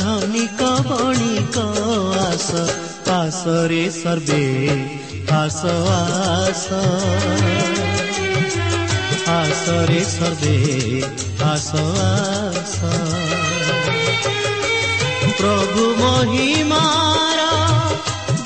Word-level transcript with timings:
धनवण 0.00 1.16
कासरे 3.08 3.90
आसवास 5.32 6.68
आसरे 9.28 10.04
सर्वे 10.04 11.00
आसवास 11.44 12.80
प्रभु 15.40 15.84
महि 16.02 16.64
मा 16.64 16.84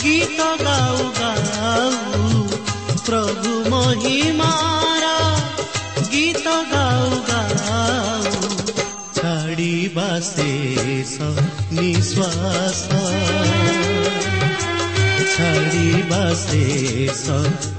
गीत 0.02 0.40
गा 0.40 1.23
बाँचेछ 9.94 11.18
निश्वास 11.78 12.80
छाडी 15.32 16.02
बाँचेछ 16.10 17.22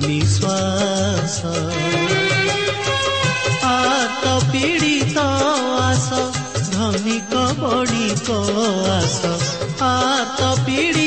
निश्वास 0.06 1.40
आत 3.72 4.24
पीडित 4.52 5.18
आस 5.26 6.10
धनीको 6.76 7.46
बढीको 7.62 8.40
आस 8.98 9.20
आत 9.94 10.42
पीडित 10.66 11.05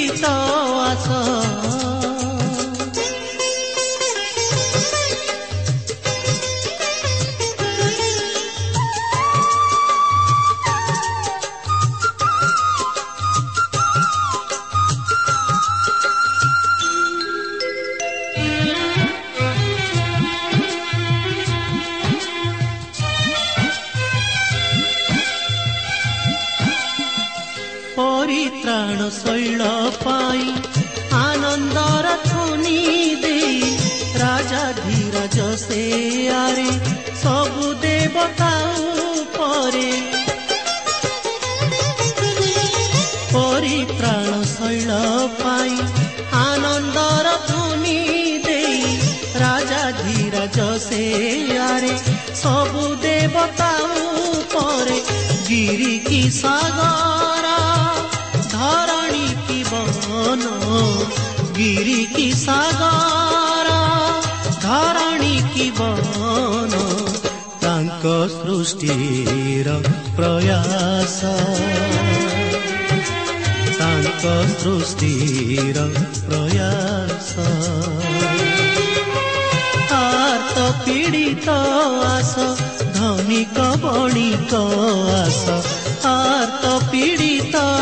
ସେ 35.60 35.82
ଆରେ 36.34 36.68
ସବୁ 37.20 37.66
ଦେବତା 37.84 38.50
ଉପରେ 39.20 39.88
ପରିତ୍ରାଣ 43.32 44.30
ଶୈଳ 44.50 44.98
ପାଇ 45.40 45.74
ଆନନ୍ଦର 46.40 47.32
ଧ୍ୱନି 47.48 47.98
ଦେଇ 48.46 48.94
ରାଜା 49.42 49.82
ଧୀରଜ 50.00 50.68
ସେ 50.86 51.02
ଆରେ 51.66 51.94
ସବୁ 52.42 52.86
ଦେବତା 53.04 53.70
ଉପରେ 54.32 54.98
ଗିରି 55.48 55.94
କି 56.08 56.22
ସାଗର 56.36 57.54
ଧରଣୀ 58.54 59.26
କି 59.48 59.60
ବନ 59.72 60.44
ଗିରି 61.58 62.00
କି 62.16 62.28
ସାଗର 62.44 63.27
ସୃଷ୍ଟିର 68.57 69.69
ପ୍ରୟାସ 70.17 71.19
ତାଙ୍କ 73.77 74.33
ସୃଷ୍ଟିର 74.53 75.85
ପ୍ରୟାସ 76.25 77.45
ଆର୍ତ 79.99 80.65
ପୀଡ଼ିତ 80.85 81.57
ଆସ 82.09 82.33
ଧନିକ 82.97 83.69
ବଣିକ 83.83 84.63
ଆସ 85.19 85.45
ଆର୍ତ 86.07 86.75
ପୀଡ଼ିତ 86.91 87.76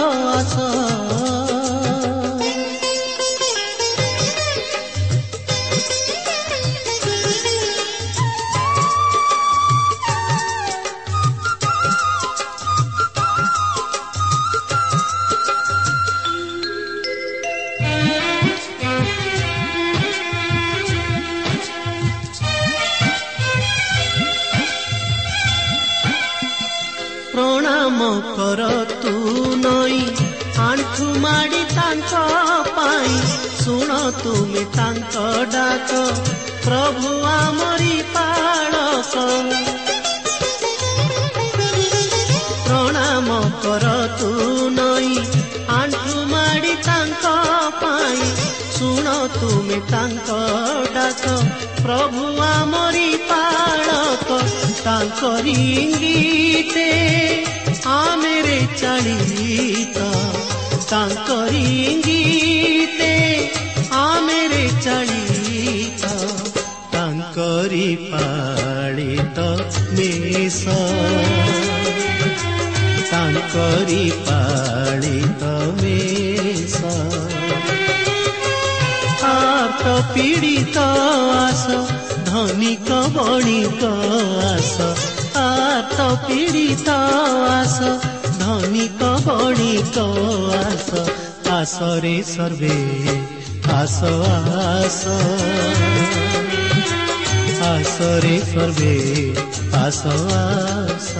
ତାଙ୍କରିଙ୍ଗୀତେ 55.09 56.87
ଆମେରେ 57.89 58.57
ଚାଳିତା 58.81 60.07
ତାଙ୍କରିଙ୍ଗୀତେ 60.91 62.31
ଆମେରେ 63.99 64.65
ଚାଳିତା 64.87 66.11
ତାଙ୍କରି 66.95 67.89
ପାଳିତ 68.11 69.39
ନିଶ 69.99 70.65
ତାଙ୍କରି 73.13 74.05
ପାଳିତ 74.27 75.43
ମେଷ 75.83 76.81
ହାତ 79.23 79.85
ପୀଡ଼ିତ 80.15 80.77
ଆସ 81.39 81.67
ଧନିକ 82.36 82.97
ବଣିକ 83.12 83.83
ଆସ 84.47 84.74
ଆତ 85.42 85.98
ପୀଡ଼ିତ 86.24 86.97
ଆସ 87.50 87.78
ଧନିକ 88.41 89.09
ବଣିକ 89.27 90.04
ଆସ 90.56 90.91
ଆସରେ 91.50 92.12
ସର୍ବେ 92.33 92.77
ଆସ 93.77 94.10
ଆସ 94.65 95.00
ଆସରେ 97.71 98.34
ସର୍ବେ 98.53 98.94
ଆସ 99.80 100.03
ଆସ 100.36 101.10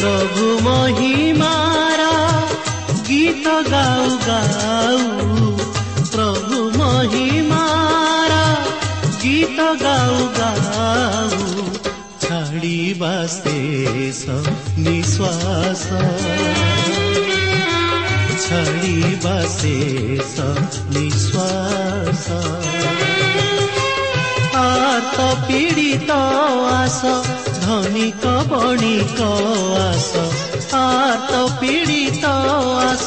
ପ୍ରଭୁ 0.00 0.48
ମହିମାର 0.68 2.08
ଗୀତ 3.08 3.60
ଗାଉ 3.70 4.08
ଗାଉ 4.26 5.53
त 9.56 9.60
गाउँ 9.82 10.24
गाउँ 10.36 11.72
छाडी 12.22 12.78
बाँच्दैछ 13.00 14.22
निश्वास। 14.86 15.82
छाडी 18.44 18.96
बाँचेछ 19.24 20.34
निश्वास। 20.96 22.26
आत 24.56 25.16
पीडित 25.46 26.10
आस 26.10 27.00
धनिक 27.64 28.26
बणिक 28.50 29.20
आस 29.84 30.10
आत 30.74 31.32
पीडित 31.60 32.24
आस। 32.24 33.06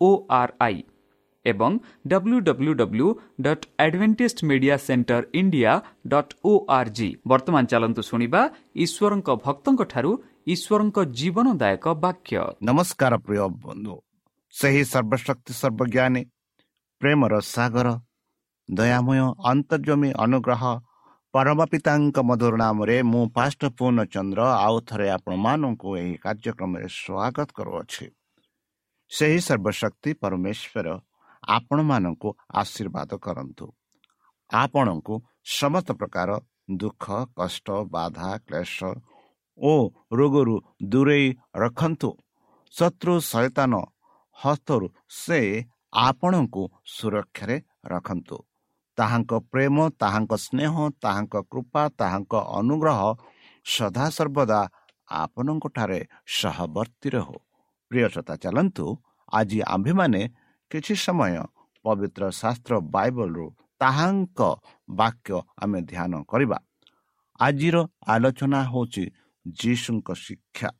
ଓ 0.00 0.10
ଆର୍ 0.32 0.52
ଆଇ 0.60 0.78
ଏବଂ 1.44 1.78
W 2.06 2.38
W 2.40 2.72
W 2.74 3.08
dot 3.46 3.64
Adventist 3.84 4.38
Media 4.50 4.76
Centre 4.82 5.22
India 5.34 5.72
dot 6.06 6.34
O 6.44 6.52
R 6.76 6.90
G 6.98 7.08
ବର୍ତ୍ତମାନ 7.26 7.62
ଚାଲନ୍ତୁ 7.72 8.02
ଶୁଣିବା 8.10 8.42
ଈଶ୍ୱରଙ୍କ 8.76 9.28
ଭକ୍ତଙ୍କଠାରୁ 9.46 10.12
ଈଶ୍ୱରଙ୍କ 10.46 10.98
ଜୀବନଦାୟକ 11.18 11.84
ବାକ୍ୟ 12.04 12.38
ନମସ୍କାର 12.68 13.12
ପ୍ରିୟ 13.26 13.42
ବନ୍ଧୁ 13.64 13.94
ସେହି 14.54 14.82
ସର୍ବଶକ୍ତି 14.84 15.52
ସର୍ବଜ୍ଞାନୀ 15.60 16.22
ପ୍ରେମର 17.00 17.32
ସାଗର 17.48 17.88
ଦୟାମୟ 18.68 19.20
ଅନ୍ତର୍ଜମୀ 19.50 20.10
ଅନୁଗ୍ରହ 20.24 20.62
ପରମ 21.34 21.64
ପିତାଙ୍କ 21.64 22.22
ମଧୁର 22.28 22.54
ନାମରେ 22.56 22.96
ମୁଁ 23.02 23.20
ପାଷ୍ଟ 23.36 23.60
ପୂର୍ଣ୍ଣଚନ୍ଦ୍ର 23.78 24.40
ଆଉ 24.56 24.76
ଥରେ 24.88 25.06
ଆପଣମାନଙ୍କୁ 25.08 25.88
ଏହି 25.96 26.16
କାର୍ଯ୍ୟକ୍ରମରେ 26.24 26.86
ସ୍ୱାଗତ 26.96 27.48
କରୁଅଛି। 27.58 28.06
ସେହି 29.10 29.38
ସର୍ବଶକ୍ତି 29.40 30.10
ପରମେଶ୍ୱର 30.22 30.86
ଆପଣମାନଙ୍କୁ 31.48 32.28
ଆଶୀର୍ବାଦ 32.54 33.10
କରନ୍ତୁ। 33.18 33.66
ଆପଣଙ୍କୁ 34.50 35.14
ସମସ୍ତ 35.56 35.88
ପ୍ରକାର 35.92 36.30
ଦୁଃଖ 36.76 37.04
କଷ୍ଟ 37.36 37.66
ବାଧା 37.94 38.30
କ୍ଲେଶ 38.46 38.76
ଓ 39.58 39.72
ରୋଗରୁ 40.12 40.56
ଦୂରେଇ 40.92 41.26
ରଖନ୍ତୁ। 41.56 42.10
ଶତ୍ରୁ 42.74 43.14
ସୈତାନ 43.32 43.72
ହସ୍ତରୁ 44.36 44.86
ସେ 45.22 45.40
ଆପଣଙ୍କୁ 46.06 46.62
ସୁରକ୍ଷାରେ 46.86 47.56
ରଖନ୍ତୁ। 47.86 48.36
ତାହାଙ୍କ 48.98 49.32
ପ୍ରେମ 49.52 49.76
ତାହାଙ୍କ 50.02 50.32
ସ୍ନେହ 50.46 50.74
ତାହାଙ୍କ 51.04 51.34
କୃପା 51.52 51.82
ତାହାଙ୍କ 52.00 52.32
ଅନୁଗ୍ରହ 52.58 53.00
ସଦାସର୍ବଦା 53.66 54.60
ଆପଣଙ୍କଠାରେ 55.08 56.00
ସହବର୍ତ୍ତୀ 56.38 57.08
ରହୁ 57.14 57.36
ପ୍ରିୟସତା 57.90 58.34
ଚାଲନ୍ତୁ 58.42 58.86
ଆଜି 59.32 59.58
ଆମ୍ଭେମାନେ 59.74 60.20
କିଛି 60.70 60.94
ସମୟ 61.06 61.34
ପବିତ୍ର 61.84 62.22
ଶାସ୍ତ୍ର 62.40 62.72
ବାଇବଲରୁ 62.94 63.46
ତାହାଙ୍କ 63.80 64.40
ବାକ୍ୟ 64.94 65.38
ଆମେ 65.62 65.80
ଧ୍ୟାନ 65.90 66.12
କରିବା 66.30 66.58
ଆଜିର 67.40 67.76
ଆଲୋଚନା 68.06 68.60
ହେଉଛି 68.72 69.04
ଯୀଶୁଙ୍କ 69.46 70.08
ଶିକ୍ଷା। 70.24 70.70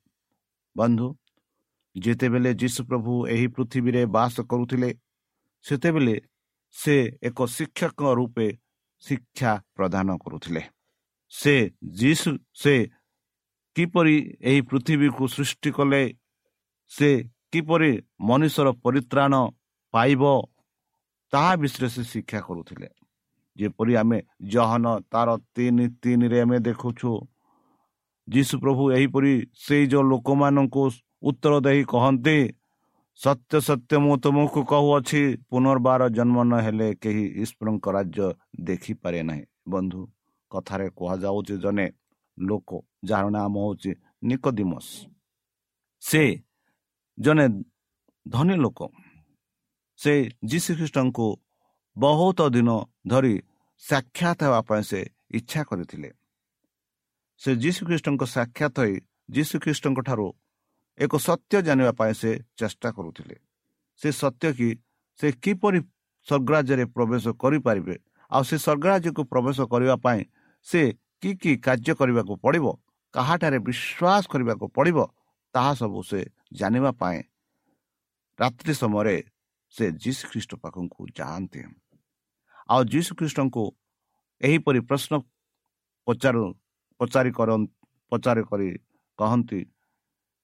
ବନ୍ଧୁ 0.76 1.06
ଯେତେବେଳେ 1.96 2.50
ଯୀଶୁ 2.54 2.80
ପ୍ରଭୁ 2.90 3.12
ଏହି 3.28 3.46
ପୃଥିବୀରେ 3.56 4.02
ବାସ 4.16 4.34
କରୁଥିଲେ 4.50 4.90
ସେତେବେଳେ 5.64 6.14
ସେ 6.74 6.96
ଏକ 7.22 7.38
ଶିକ୍ଷକ 7.46 8.00
ରୂପେ 8.18 8.46
ଶିକ୍ଷା 9.02 9.52
ପ୍ରଦାନ 9.76 10.08
କରୁଥିଲେ। 10.16 10.62
ସେ 11.32 11.54
ଯୀଶୁ 12.00 12.30
ସେ 12.52 12.74
କିପରି 13.76 14.16
ଏହି 14.40 14.60
ପୃଥିବୀକୁ 14.70 15.24
ସୃଷ୍ଟି 15.34 15.70
କଲେ 15.76 16.02
ସେ 16.90 17.10
କିପରି 17.52 17.92
ମନୁଷ୍ୟର 18.20 18.68
ପରିତ୍ରାଣ 18.84 19.32
ପାଇବ 19.94 20.22
ତାହା 21.32 21.52
ବିଷୟରେ 21.56 21.88
ସେ 21.94 22.02
ଶିକ୍ଷା 22.12 22.40
କରୁଥିଲେ। 22.40 22.88
ଯେପରି 23.56 23.92
ଆମେ 23.96 24.18
ଜହନ 24.52 24.84
ତାର 25.12 25.28
ତିନି 25.54 25.86
ତିନିରେ 26.02 26.38
ଆମେ 26.44 26.58
ଦେଖୁଛୁ 26.68 27.10
ଯୀଶୁ 28.28 28.54
ପ୍ରଭୁ 28.62 28.82
ଏହିପରି 28.96 29.32
ସେଇ 29.64 29.84
ଯେଉଁ 29.92 30.04
ଲୋକମାନଙ୍କୁ 30.10 30.84
ଉତ୍ତର 31.22 31.54
ଦେଇ 31.66 31.80
କହନ୍ତି 31.92 32.36
ସତ୍ୟ 33.22 33.58
ସତ୍ୟ 33.60 33.96
ମୁଁ 34.04 34.14
ତୁମକୁ 34.24 34.60
କହୁଅଛି 34.70 35.20
ପୁନର୍ବାର 35.50 36.02
ଜନ୍ମ 36.08 36.36
ନ 36.44 36.52
ହେଲେ 36.66 36.88
କେହି 37.02 37.24
ଈଶ୍ୱରଙ୍କ 37.42 37.86
ରାଜ୍ୟ 37.96 38.26
ଦେଖିପାରେ 38.60 39.20
ନାହିଁ। 39.22 39.44
ବନ୍ଧୁ 39.68 40.00
କଥାରେ 40.50 40.86
କୁହାଯାଉଛି 40.90 41.54
ଜଣେ 41.64 41.86
ଲୋକ 42.38 42.70
ଯାହାର 43.04 43.26
ନାମ 43.30 43.54
ହେଉଛି 43.62 43.92
ନିକଦିମସ୍। 44.24 44.90
ସେ 46.02 46.22
ଜଣେ 47.18 47.46
ଧନୀ 48.26 48.56
ଲୋକ। 48.56 48.80
ସେ 49.98 50.12
ଯୀଶୁଖ୍ରୀଷ୍ଟଙ୍କୁ 50.44 51.26
ବହୁତ 51.96 52.40
ଦିନ 52.48 52.70
ଧରି 53.06 53.34
ସାକ୍ଷାତ 53.82 54.38
ହେବା 54.42 54.60
ପାଇଁ 54.68 54.82
ସେ 54.82 55.00
ଇଚ୍ଛା 55.30 55.62
କରିଥିଲେ। 55.64 56.10
ସେ 57.40 57.50
ଯୀଶୁଖ୍ରୀଷ୍ଟଙ୍କ 57.56 58.22
ସାକ୍ଷାତ 58.36 58.76
ହୋଇ 58.78 58.94
ଯୀଶୁଖ୍ରୀଷ୍ଟଙ୍କ 59.30 59.98
ଠାରୁ 60.02 60.26
ଏକ 60.98 61.12
ସତ୍ୟ 61.26 61.62
ଜାଣିବା 61.66 61.92
ପାଇଁ 62.00 62.12
ସେ 62.20 62.30
ଚେଷ୍ଟା 62.58 62.88
କରୁଥିଲେ। 62.96 63.36
ସେ 64.00 64.08
ସତ୍ୟ 64.12 64.48
କି 64.58 64.68
ସେ 65.18 65.28
କିପରି 65.44 65.78
ସ୍ୱର୍ଗରାଜ୍ୟରେ 66.26 66.84
ପ୍ରବେଶ 66.96 67.24
କରିପାରିବେ 67.42 67.96
ଆଉ 68.30 68.42
ସେ 68.48 68.56
ସ୍ୱର୍ଗରାଜ୍ୟକୁ 68.64 69.22
ପ୍ରବେଶ 69.32 69.58
କରିବା 69.72 69.96
ପାଇଁ 70.04 70.20
ସେ 70.66 70.80
କି 71.22 71.30
କି 71.42 71.52
କାର୍ଯ୍ୟ 71.66 71.92
କରିବାକୁ 72.00 72.32
ପଡ଼ିବ 72.44 72.66
କାହାଠାରେ 73.14 73.58
ବିଶ୍ୱାସ 73.68 74.22
କରିବାକୁ 74.32 74.64
ପଡ଼ିବ 74.76 74.98
ତାହା 75.54 75.72
ସବୁ 75.80 76.00
ସେ 76.10 76.20
ଜାଣିବା 76.52 76.90
ପାଇଁ 77.00 77.18
ରାତ୍ରି 78.38 78.72
ସମୟରେ 78.82 79.16
ସେ 79.74 79.84
ଯୀଶୁ 80.02 80.24
ଖ୍ରୀଷ୍ଟ 80.32 80.52
ପାଖକୁ 80.62 81.00
ଯାଆନ୍ତି। 81.18 81.60
ଆଉ 82.72 82.80
ଯୀଶୁ 82.92 83.10
ଖ୍ରୀଷ୍ଟଙ୍କୁ 83.18 83.64
ଏହିପରି 84.40 84.80
ପ୍ରଶ୍ନ 84.88 85.12
ପଚାରୁ 86.06 86.44
ପଚାରି 87.00 87.30
କର 87.38 87.50
ପଚାରି 88.12 88.42
କରି 88.50 88.68
କହନ୍ତି 89.18 89.60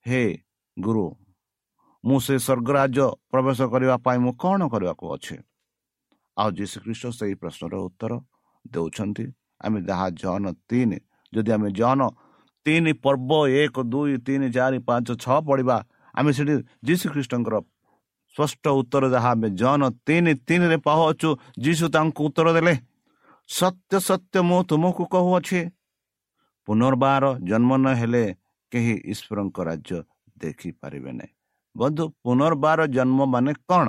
ହେ 0.08 0.22
ଗୁରୁ 0.76 1.04
ମୁଁ 2.04 2.18
ସେ 2.26 2.34
ସ୍ୱର୍ଗରାଜ୍ୟ 2.46 3.06
ପ୍ରବେଶ 3.30 3.58
କରିବା 3.72 3.96
ପାଇଁ 4.06 4.18
ମୁଁ 4.24 4.32
କ'ଣ 4.42 4.60
କରିବାକୁ 4.72 5.04
ଅଛି? 5.14 5.36
ଆଉ 6.36 6.48
ଯୀଶୁ 6.58 6.76
ଖ୍ରୀଷ୍ଟ 6.84 7.04
ସେହି 7.18 7.34
ପ୍ରଶ୍ନର 7.40 7.74
ଉତ୍ତର 7.88 8.12
ଦେଉଛନ୍ତି 8.64 9.24
ଆମେ 9.64 9.78
ଯାହା 9.88 10.06
ଜନ 10.22 10.44
ତିନି 10.68 10.98
ଯଦି 11.32 11.50
ଆମେ 11.56 11.68
ଜନ 11.78 12.00
ତିନି 12.66 12.92
ପର୍ବ 13.04 13.30
ଏକ 13.62 13.76
ଦୁଇ 13.92 14.16
ତିନି 14.26 14.46
ଚାରି 14.56 14.78
ପାଞ୍ଚ 14.88 15.08
ଛଅ 15.24 15.36
ପଢ଼ିବା 15.48 15.76
ଆମେ 16.14 16.30
ସେଠି 16.36 16.54
ଯୀଶୁ 16.86 17.06
ଖ୍ରୀଷ୍ଟଙ୍କର 17.14 17.56
ସ୍ପଷ୍ଟ 18.34 18.64
ଉତ୍ତର 18.80 19.04
ଯାହା 19.14 19.30
ଆମେ 19.36 19.48
ଜନ 19.60 19.82
ତିନି 20.06 20.32
ତିନିରେ 20.46 20.78
ପାଉଅଛୁ 20.86 21.28
ଯୀଶୁ 21.64 21.84
ତାଙ୍କୁ 21.94 22.20
ଉତ୍ତର 22.28 22.48
ଦେଲେ 22.56 22.74
ସତ୍ୟ 23.50 23.92
ସତ୍ୟ 24.08 24.36
ମୁଁ 24.48 24.60
ତୁମକୁ 24.70 25.02
କହୁଅଛି। 25.12 25.60
ପୁନର୍ବାର 26.68 27.24
ଜନ୍ମ 27.48 27.70
ନ 27.82 27.86
ହେଲେ 28.00 28.24
କେହି 28.72 28.94
ଈଶ୍ୱରଙ୍କ 29.12 29.56
ରାଜ୍ୟ 29.68 29.98
ଦେଖିପାରିବେ 30.37 31.10
ନାହିଁ। 31.12 31.32
ବନ୍ଧୁ 31.76 32.04
ପୁନର୍ବାର 32.25 32.80
ଜନ୍ମ 32.96 33.18
ମାନେ 33.34 33.52
କ'ଣ? 33.68 33.87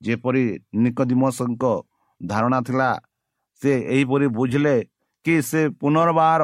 ଯେପରି 0.00 0.44
ନିକଦିମସଙ୍କ 0.74 1.64
ଧାରଣା 2.20 2.58
ଥିଲା 2.66 2.88
ସେ 3.62 3.72
ଏହିପରି 3.94 4.26
ବୁଝିଲେ 4.38 4.76
କି 5.26 5.34
ସେ 5.42 5.60
ପୁନର୍ବାର 5.80 6.42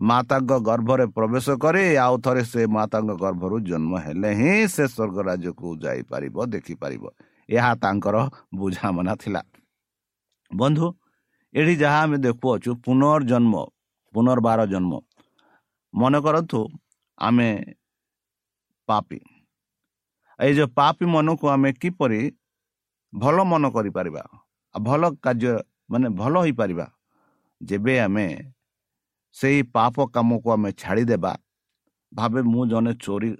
ମାତାଙ୍କ 0.00 0.52
ଗର୍ଭରେ 0.68 1.06
ପ୍ରବେଶ 1.16 1.46
କରି 1.62 1.84
ଆଉ 2.04 2.14
ଥରେ 2.24 2.42
ସେ 2.52 2.60
ମାତାଙ୍କ 2.76 3.10
ଗର୍ଭରୁ 3.24 3.56
ଜନ୍ମ 3.60 3.92
ହେଲେ 4.04 4.30
ହିଁ 4.40 4.52
ସେ 4.74 4.84
ସ୍ୱର୍ଗ 4.94 5.16
ରାଜ୍ୟକୁ 5.28 5.66
ଯାଇପାରିବ 5.82 6.36
ଦେଖିପାରିବ 6.54 7.04
ଏହା 7.48 7.72
ତାଙ୍କର 7.82 8.16
ବୁଝାମଣା 8.54 9.14
ଥିଲା। 9.22 9.42
ବନ୍ଧୁ 10.50 10.86
ଏଠି 11.54 11.74
ଯାହା 11.82 11.98
ଆମେ 12.02 12.18
ଦେଖୁଅଛୁ 12.26 12.70
ପୁନର୍ଜନ୍ମ 12.84 13.54
ପୁନର୍ବାର 14.14 14.60
ଜନ୍ମ 14.72 14.92
ମନେ 15.94 16.18
କରନ୍ତୁ 16.20 16.60
ଆମେ 17.18 17.48
ପାପି 18.88 19.18
ଏଇ 20.38 20.52
ଯେଉଁ 20.54 20.70
ପାପି 20.76 21.04
ମନକୁ 21.14 21.46
ଆମେ 21.54 21.70
କିପରି 21.82 22.20
ଭଲ 23.12 23.36
ମନ 23.44 23.64
କରିପାରିବା 23.76 24.22
ଆଉ 24.74 24.80
ଭଲ 24.82 25.02
କାର୍ଯ୍ୟ 25.24 25.52
ମାନେ 25.90 26.08
ଭଲ 26.20 26.34
ହୋଇପାରିବା 26.36 26.86
ଯେବେ 27.60 27.94
ଆମେ 28.00 28.26
ସେଇ 29.36 29.58
ପାପ 29.74 29.96
କାମକୁ 30.14 30.48
ଆମେ 30.56 30.70
ଛାଡ଼ିଦେବା 30.72 31.32
ଭାବେ 32.12 32.40
ମୁଁ 32.52 32.62
ଜଣେ 32.70 32.92
ଚୋରି 33.04 33.30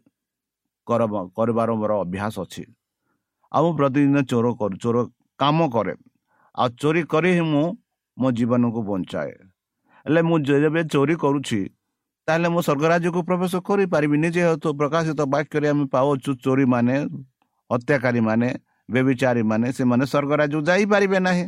କରିବାର 1.37 1.71
ମୋର 1.81 1.93
ଅଭ୍ୟାସ 2.05 2.35
ଅଛି। 2.45 2.65
ଆଉ 3.53 3.63
ମୁଁ 3.67 3.73
ପ୍ରତିଦିନ 3.79 4.19
ଚୋର 4.31 4.47
କରୁ 4.61 4.75
ଚୋର 4.83 4.97
କାମ 5.41 5.59
କରେ। 5.75 5.95
ଆଉ 6.55 6.69
ଚୋରି 6.81 7.03
କରି 7.13 7.31
ହିଁ 7.39 7.45
ମୁଁ 7.53 7.65
ମୋ 8.17 8.29
ଜୀବନକୁ 8.39 8.81
ବଞ୍ଚାଏ। 8.89 9.35
ହେଲେ 10.07 10.21
ମୁଁ 10.29 10.37
ଯେବେ 10.47 10.83
ଚୋରି 10.93 11.15
କରୁଛି 11.25 11.61
ତାହେଲେ 12.31 12.49
ମୁଁ 12.55 12.63
ସ୍ୱର୍ଗରାଜ୍ୟକୁ 12.67 13.21
ପ୍ରବେଶ 13.29 13.53
କରିପାରିବିନି 13.69 14.29
ଯେହେତୁ 14.37 14.69
ପ୍ରକାଶିତ 14.81 15.21
ବାକ୍ୟରେ 15.35 15.67
ଆମେ 15.73 15.85
ପାଉଛୁ 15.95 16.31
ଚୋରିମାନେ 16.45 16.95
ହତ୍ୟାକାରୀମାନେ 17.71 18.49
ବେବିଚାରୀମାନେ 18.89 19.67
ସେମାନେ 19.79 20.05
ସ୍ୱର୍ଗରାଜ୍ୟକୁ 20.13 20.61
ଯାଇପାରିବେ 20.71 21.19
ନାହିଁ। 21.27 21.47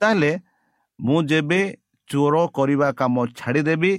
ତାହେଲେ 0.00 0.30
ମୁଁ 0.98 1.18
ଯେବେ 1.30 1.60
ଚୋର 2.10 2.34
କରିବା 2.56 2.88
କାମ 3.00 3.14
ଛାଡ଼ିଦେବି 3.38 3.92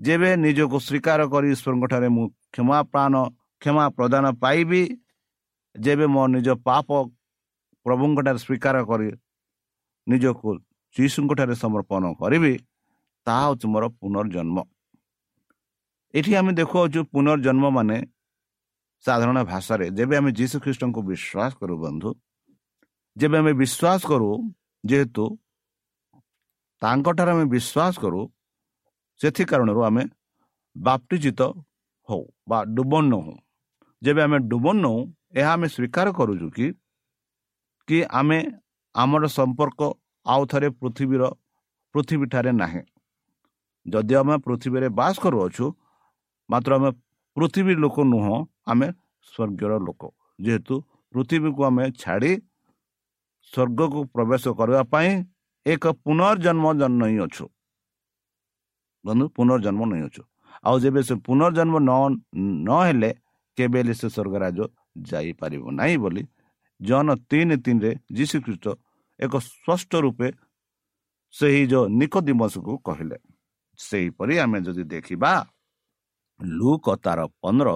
ଯେବେ 0.00 0.30
ନିଜକୁ 0.44 0.76
ସ୍ୱୀକାର 0.86 1.20
କରି 1.32 1.46
ଈଶ୍ୱରଙ୍କଠାରେ 1.54 2.08
ମୁଁ 2.16 2.24
କ୍ଷମା 2.54 2.78
ପ୍ରାଣ 2.92 3.14
କ୍ଷମା 3.62 3.84
ପ୍ରଦାନ 3.96 4.24
ପାଇବି 4.42 4.82
ଯେବେ 5.74 6.06
ମୋ 6.14 6.22
ନିଜ 6.34 6.48
ପାପ 6.66 6.88
ପ୍ରଭୁଙ୍କଠାରେ 7.86 8.38
ସ୍ୱୀକାର 8.44 8.76
କରି 8.90 9.08
ନିଜକୁ 10.06 10.48
ଯୀଶୁଙ୍କଠାରେ 10.96 11.54
ସମର୍ପଣ 11.62 12.02
କରିବି 12.20 12.52
ତାହା 13.26 13.42
ହେଉଛି 13.46 13.66
ମୋର 13.72 13.84
ପୁନର୍ଜନ୍ମ। 14.00 14.56
ଏଠି 16.14 16.32
ଆମେ 16.40 16.52
ଦେଖୁଅଛୁ 16.60 17.00
ପୁନର୍ଜନ୍ମ 17.12 17.64
ମାନେ 17.76 17.98
ସାଧାରଣ 19.04 19.38
ଭାଷାରେ 19.50 19.86
ଯେବେ 19.98 20.14
ଆମେ 20.20 20.30
ଯୀଶୁ 20.38 20.56
ଖ୍ରୀଷ୍ଟଙ୍କୁ 20.64 21.00
ବିଶ୍ୱାସ 21.10 21.50
କରୁ 21.60 21.74
ବନ୍ଧୁ 21.84 22.10
ଯେବେ 23.16 23.36
ଆମେ 23.42 23.52
ବିଶ୍ୱାସ 23.62 24.00
କରୁ 24.10 24.30
ଯେହେତୁ 24.84 25.24
ତାଙ୍କଠାରେ 26.82 27.30
ଆମେ 27.34 27.44
ବିଶ୍ୱାସ 27.54 27.94
କରୁ 28.02 28.20
ସେଥି 29.20 29.42
କାରଣରୁ 29.50 29.80
ଆମେ 29.88 30.02
ବାପ୍ଟିଜିତ 30.76 31.40
ହଉ 32.08 32.22
ବା 32.48 32.58
ଡୁବନ 32.76 33.04
ନହଉ 33.12 33.34
ଯେବେ 34.02 34.20
ଆମେ 34.26 34.38
ଡୁବନ 34.50 34.76
ନଉ 34.84 34.98
ଏହା 35.40 35.50
ଆମେ 35.56 35.66
ସ୍ୱୀକାର 35.74 36.06
କରୁଛୁ 36.18 36.48
କି 36.56 36.66
କି 37.88 37.98
ଆମେ 38.20 38.38
ଆମର 38.94 39.24
ସମ୍ପର୍କ 39.38 39.80
ଆଉ 40.26 40.42
ଥରେ 40.50 40.68
ପୃଥିବୀର 40.80 41.22
ପୃଥିବୀଠାରେ 41.94 42.52
ନାହିଁ। 42.62 42.82
ଯଦି 43.86 44.14
ଆମେ 44.20 44.34
ପୃଥିବୀରେ 44.46 44.88
ବାସ 44.98 45.14
କରୁଅଛୁ 45.24 45.66
ମାତ୍ର 46.48 46.70
ଆମେ 46.78 46.90
ପୃଥିବୀ 47.36 47.74
ଲୋକ 47.82 47.96
ନୁହଁ 48.12 48.36
ଆମେ 48.70 48.86
ସ୍ୱର୍ଗର 49.32 49.72
ଲୋକ। 49.86 50.02
ଯେହେତୁ 50.38 50.74
ପୃଥିବୀକୁ 51.14 51.60
ଆମେ 51.68 51.84
ଛାଡ଼ି 52.02 52.32
ସ୍ୱର୍ଗକୁ 53.52 54.00
ପ୍ରବେଶ 54.14 54.44
କରିବା 54.58 54.82
ପାଇଁ 54.92 55.10
ଏକ 55.66 55.84
ପୁନର୍ଜନ୍ମ 56.04 56.64
ନେଇଅଛୁ 57.00 57.44
ବନ୍ଧୁ 59.04 59.24
ପୁନର୍ଜନ୍ମ 59.36 59.82
ନେଇଅଛୁ 59.92 60.22
ଆଉ 60.66 60.76
ଯେବେ 60.82 61.00
ସେ 61.08 61.14
ପୁନର୍ଜନ୍ମ 61.26 61.74
ନହେଲେ 62.68 63.10
କେବେ 63.58 63.78
ହେଲେ 63.80 63.94
ସେ 64.00 64.06
ସ୍ୱର୍ଗରାଜ 64.14 64.58
ଯାଇପାରିବ 65.10 65.64
ନାହିଁ 65.78 65.96
ବୋଲି 66.02 66.22
ଜନ 66.80 67.08
ତିନି 67.30 67.56
ତିନିରେ 67.64 67.90
ଯୀଶୁଖ୍ରୀଷ୍ଟ 68.16 68.66
ଏକ 69.20 69.32
ସ୍ପଷ୍ଟ 69.50 69.92
ରୂପେ 70.04 70.28
ସେହି 71.34 71.62
ଯେଉଁ 71.70 71.84
ନିକ 72.00 72.14
ଦିବସକୁ 72.26 72.72
କହିଲେ। 72.86 73.18
ସେହିପରି 73.78 74.34
ଆମେ 74.44 74.58
ଯଦି 74.66 74.84
ଦେଖିବା 74.94 75.30
ଲୁକ 76.40 76.86
ତାର 77.04 77.20
ପନ୍ଦର 77.42 77.68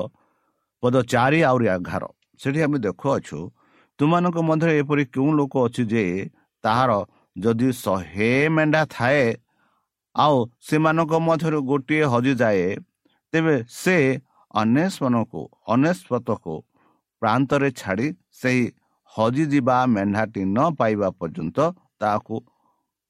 ପଦ 0.83 0.95
ଚାରି 1.12 1.40
ଆହୁରି 1.50 1.66
ଏଗାର। 1.76 2.04
ସେଠି 2.40 2.61
ଆମେ 2.66 2.78
ଦେଖୁଅଛୁ 2.87 3.38
ତୁମାନଙ୍କ 3.99 4.37
ମଧ୍ୟରେ 4.49 4.73
ଏପରି 4.83 5.04
କେଉଁ 5.14 5.31
ଲୋକ 5.38 5.54
ଅଛି 5.66 5.83
ଯେ 5.92 6.04
ତାହାର 6.64 6.90
ଯଦି 7.37 7.69
ଶହେ 7.85 8.31
ମେଣ୍ଢା 8.57 8.83
ଥାଏ 8.95 9.25
ଆଉ 10.14 10.37
ସେମାନଙ୍କ 10.69 11.12
ମଧ୍ୟରୁ 11.28 11.59
ଗୋଟିଏ 11.71 12.04
ହଜିଯାଏ 12.12 12.66
ତେବେ 13.33 13.54
ସେ 13.83 13.97
ଅନେଶମାନଙ୍କୁ 14.54 15.42
ଅନେଶପତକୁ 15.75 16.54
ପ୍ରାନ୍ତରେ 17.23 17.69
ଛାଡ଼ି 17.81 18.09
ସେହି 18.40 18.64
ହଜିଯିବା 19.14 19.76
ମେଣ୍ଢାଟି 19.95 20.42
ନ 20.47 20.59
ପାଇବା 20.78 21.09
ପର୍ଯ୍ୟନ୍ତ 21.21 21.59
ତାହାକୁ 22.00 22.37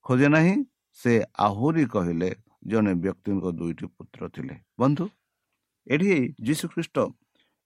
ଖୋଜେ 0.06 0.28
ନାହିଁ। 0.34 0.54
ସେ 0.98 1.12
ଆହୁରି 1.38 1.84
କହିଲେ 1.94 2.30
ଜଣେ 2.70 2.92
ବ୍ୟକ୍ତିଙ୍କ 3.04 3.44
ଦୁଇଟି 3.58 3.86
ପୁତ୍ର 3.96 4.20
ଥିଲେ। 4.34 4.54
ବନ୍ଧୁ 4.80 5.04
ଏଠି 5.86 6.12
ଯୀଶୁଖ୍ରୀଷ୍ଟ 6.46 6.96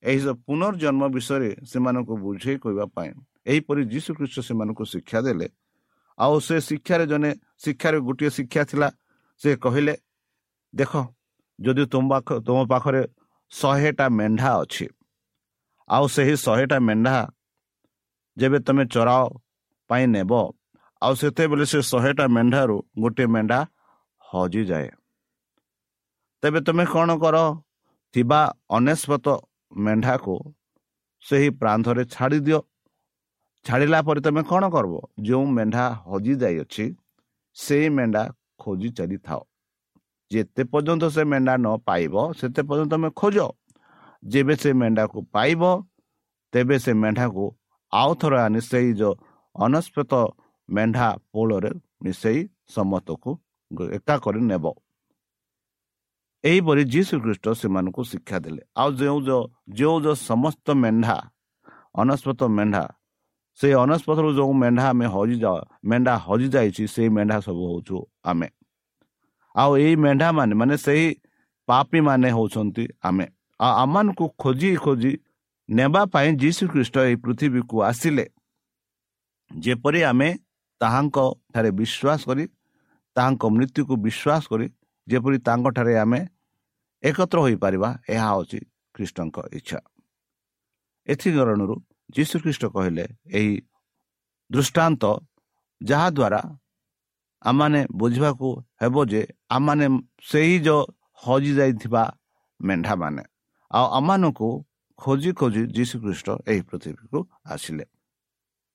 ଏହି 0.02 0.20
ପୁନର୍ଜନ୍ମ 0.46 1.02
ବିଷୟରେ 1.16 1.50
ସେମାନଙ୍କୁ 1.70 2.14
ବୁଝେଇ 2.24 2.56
କହିବା 2.62 2.86
ପାଇଁ 2.96 3.10
ଏହିପରି 3.46 3.82
ଯୀଶୁଖ୍ରୀଷ୍ଟ 3.92 4.36
ସେମାନଙ୍କୁ 4.48 4.84
ଶିକ୍ଷା 4.92 5.18
ଦେଲେ। 5.26 5.48
ଆଉ 6.18 6.34
ସେ 6.46 6.56
ଶିକ୍ଷାରେ 6.68 7.04
ଜଣେ 7.12 7.30
ଶିକ୍ଷାରେ 7.64 7.98
ଗୋଟିଏ 8.06 8.30
ଶିକ୍ଷା 8.38 8.62
ଥିଲା 8.70 8.88
ସେ 9.40 9.50
କହିଲେ 9.64 9.94
ଦେଖ 10.74 10.92
ଯଦି 11.58 11.84
ତୁମ 11.92 12.04
ପାଖ 12.12 12.28
ତୁମ 12.46 12.58
ପାଖରେ 12.72 13.02
ଶହେଟା 13.52 14.06
ମେଣ୍ଢା 14.18 14.50
ଅଛି 14.62 14.86
ଆଉ 15.88 16.04
ସେହି 16.14 16.34
ଶହେଟା 16.36 16.78
ମେଣ୍ଢା 16.88 17.16
ଯେବେ 18.36 18.58
ତୁମେ 18.66 18.84
ଚରାଅ 18.94 19.24
ପାଇଁ 19.90 20.04
ନେବ 20.14 20.32
ଆଉ 21.02 21.12
ସେତେବେଳେ 21.20 21.64
ସେ 21.72 21.78
ଶହେଟା 21.90 22.24
ମେଣ୍ଢାରୁ 22.36 22.76
ଗୋଟିଏ 23.02 23.26
ମେଣ୍ଢା 23.34 23.58
ହଜିଯାଏ। 24.24 24.88
ତେବେ 26.42 26.60
ତୁମେ 26.66 26.84
କ'ଣ 26.92 27.10
କର? 27.22 27.36
ଥିବା 28.16 28.40
ଅନେଶତ 28.76 29.26
ମେଣ୍ଢାକୁ 29.84 30.34
ସେହି 31.24 31.48
ପ୍ରାନ୍ତରେ 31.60 32.02
ଛାଡ଼ି 32.14 32.38
ଦିଅ। 32.46 32.60
ଛାଡ଼ିଲା 33.66 33.98
ପରେ 34.06 34.20
ତୁମେ 34.26 34.42
କ'ଣ 34.50 34.64
କରିବ? 34.74 34.94
ଯେଉଁ 35.26 35.44
ମେଣ୍ଢା 35.56 35.84
ହଜି 36.08 36.34
ଯାଇଅଛି 36.42 36.84
ସେଇ 37.56 37.86
ମେଣ୍ଢା 37.96 38.22
ଖୋଜି 38.62 38.88
ଚାଲିଥାଅ। 38.98 39.40
ଯେତେ 40.30 40.62
ପର୍ଯ୍ୟନ୍ତ 40.72 41.04
ସେ 41.14 41.22
ମେଣ୍ଢା 41.32 41.54
ନ 41.64 41.68
ପାଇବ 41.88 42.14
ସେତେ 42.38 42.60
ପର୍ଯ୍ୟନ୍ତ 42.68 42.92
ତୁମେ 42.92 43.10
ଖୋଜ। 43.20 43.38
ଯେବେ 44.22 44.54
ସେ 44.62 44.70
ମେଣ୍ଢାକୁ 44.80 45.18
ପାଇବ 45.34 45.62
ତେବେ 46.52 46.76
ସେ 46.84 46.92
ମେଣ୍ଢାକୁ 47.02 47.44
ଆଉ 47.92 48.10
ଥରେ 48.20 48.38
ଆଣି 48.46 48.60
ସେଇ 48.70 48.88
ଯେଉଁ 49.00 49.14
ଅନସ୍ପତ 49.54 50.12
ମେଣ୍ଢା 50.68 51.08
ପୋଳରେ 51.32 51.72
ମିଶେଇ 52.04 52.40
ସମସ୍ତକୁ 52.74 53.30
ଏକା 53.96 54.14
କରି 54.24 54.40
ନେବ। 54.50 54.64
ଏହିପରି 56.48 56.82
ଯୀଶୁ 56.94 57.14
ଖ୍ରୀଷ୍ଟ 57.24 57.46
ସେମାନଙ୍କୁ 57.60 58.02
ଶିକ୍ଷା 58.10 58.38
ଦେଲେ। 58.44 58.62
ଆଉ 58.80 58.88
ଯେଉଁ 59.00 59.18
ଯେଉଁ 59.78 59.96
ଯେଉଁ 60.02 60.16
ସମସ୍ତ 60.28 60.66
ମେଣ୍ଢା 60.82 61.16
ଅନସ୍ପତ 62.02 62.40
ମେଣ୍ଢା 62.56 62.82
ସେଇ 63.58 63.74
ଅନସ୍ପତରୁ 63.84 64.28
ଯେଉଁ 64.38 64.52
ମେଣ୍ଢା 64.62 64.84
ଆମେ 64.92 65.06
ହଜିଯାଉ 65.14 65.58
ମେଣ୍ଢା 65.90 66.14
ହଜିଯାଇଛି 66.26 66.84
ସେଇ 66.94 67.08
ମେଣ୍ଢା 67.16 67.36
ସବୁ 67.46 67.62
ହେଉଛୁ 67.70 67.96
ଆମେ। 68.30 68.48
ଆଉ 69.54 69.70
ଏଇ 69.84 69.94
ମେଣ୍ଢା 70.04 70.28
ମାନେ 70.38 70.54
ମାନେ 70.60 70.74
ସେହି 70.86 71.06
ପାପି 71.68 71.98
ମାନେ 72.08 72.28
ହେଉଛନ୍ତି 72.36 72.84
ଆମେ। 73.08 73.26
ଆଉ 73.60 73.72
ଆମମାନଙ୍କୁ 73.82 74.24
ଖୋଜି 74.42 74.70
ଖୋଜି 74.84 75.12
ନେବା 75.68 76.02
ପାଇଁ 76.12 76.28
ଯୀଶୁ 76.42 76.64
ଖ୍ରୀଷ୍ଟ 76.72 76.96
ଏହି 77.06 77.16
ପୃଥିବୀକୁ 77.24 77.76
ଆସିଲେ। 77.90 78.24
ଯେପରି 79.50 80.00
ଆମେ 80.10 80.28
ତାହାଙ୍କ 80.80 81.16
ଠାରେ 81.52 81.70
ବିଶ୍ୱାସ 81.80 82.20
କରି 82.28 82.44
ତାହାଙ୍କ 83.16 83.42
ମୃତ୍ୟୁକୁ 83.56 83.94
ବିଶ୍ୱାସ 84.06 84.42
କରି 84.52 84.66
ଯେପରି 85.06 85.38
ତାଙ୍କଠାରେ 85.48 85.94
ଆମେ 86.04 86.20
ଏକତ୍ର 87.02 87.38
ହୋଇପାରିବା 87.40 87.90
ଏହା 88.08 88.26
ହେଉଛି 88.32 88.60
ଖ୍ରୀଷ୍ଟଙ୍କ 88.94 89.36
ଇଚ୍ଛା। 89.58 89.78
ଏଥିକାରଣରୁ 91.06 91.74
ଯୀଶୁଖ୍ରୀଷ୍ଟ 92.16 92.64
କହିଲେ 92.66 93.04
ଏହି 93.30 93.52
ଦୃଷ୍ଟାନ୍ତ 94.50 95.04
ଯାହାଦ୍ୱାରା 95.80 96.40
ଆମମାନେ 97.42 97.80
ବୁଝିବାକୁ 98.00 98.48
ହେବ 98.82 98.94
ଯେ 99.06 99.22
ଆମମାନେ 99.50 99.86
ସେହି 100.30 100.56
ଯେଉଁ 100.66 100.82
ହଜିଯାଇଥିବା 101.22 102.02
ମେଣ୍ଢାମାନେ 102.60 103.22
ଆଉ 103.70 103.86
ଆମମାନଙ୍କୁ 103.98 104.48
ଖୋଜି 104.98 105.30
ଖୋଜି 105.32 105.62
ଯୀଶୁଖ୍ରୀଷ୍ଟ 105.76 106.28
ଏହି 106.48 106.62
ପୃଥିବୀକୁ 106.68 107.18
ଆସିଲେ। 107.46 107.84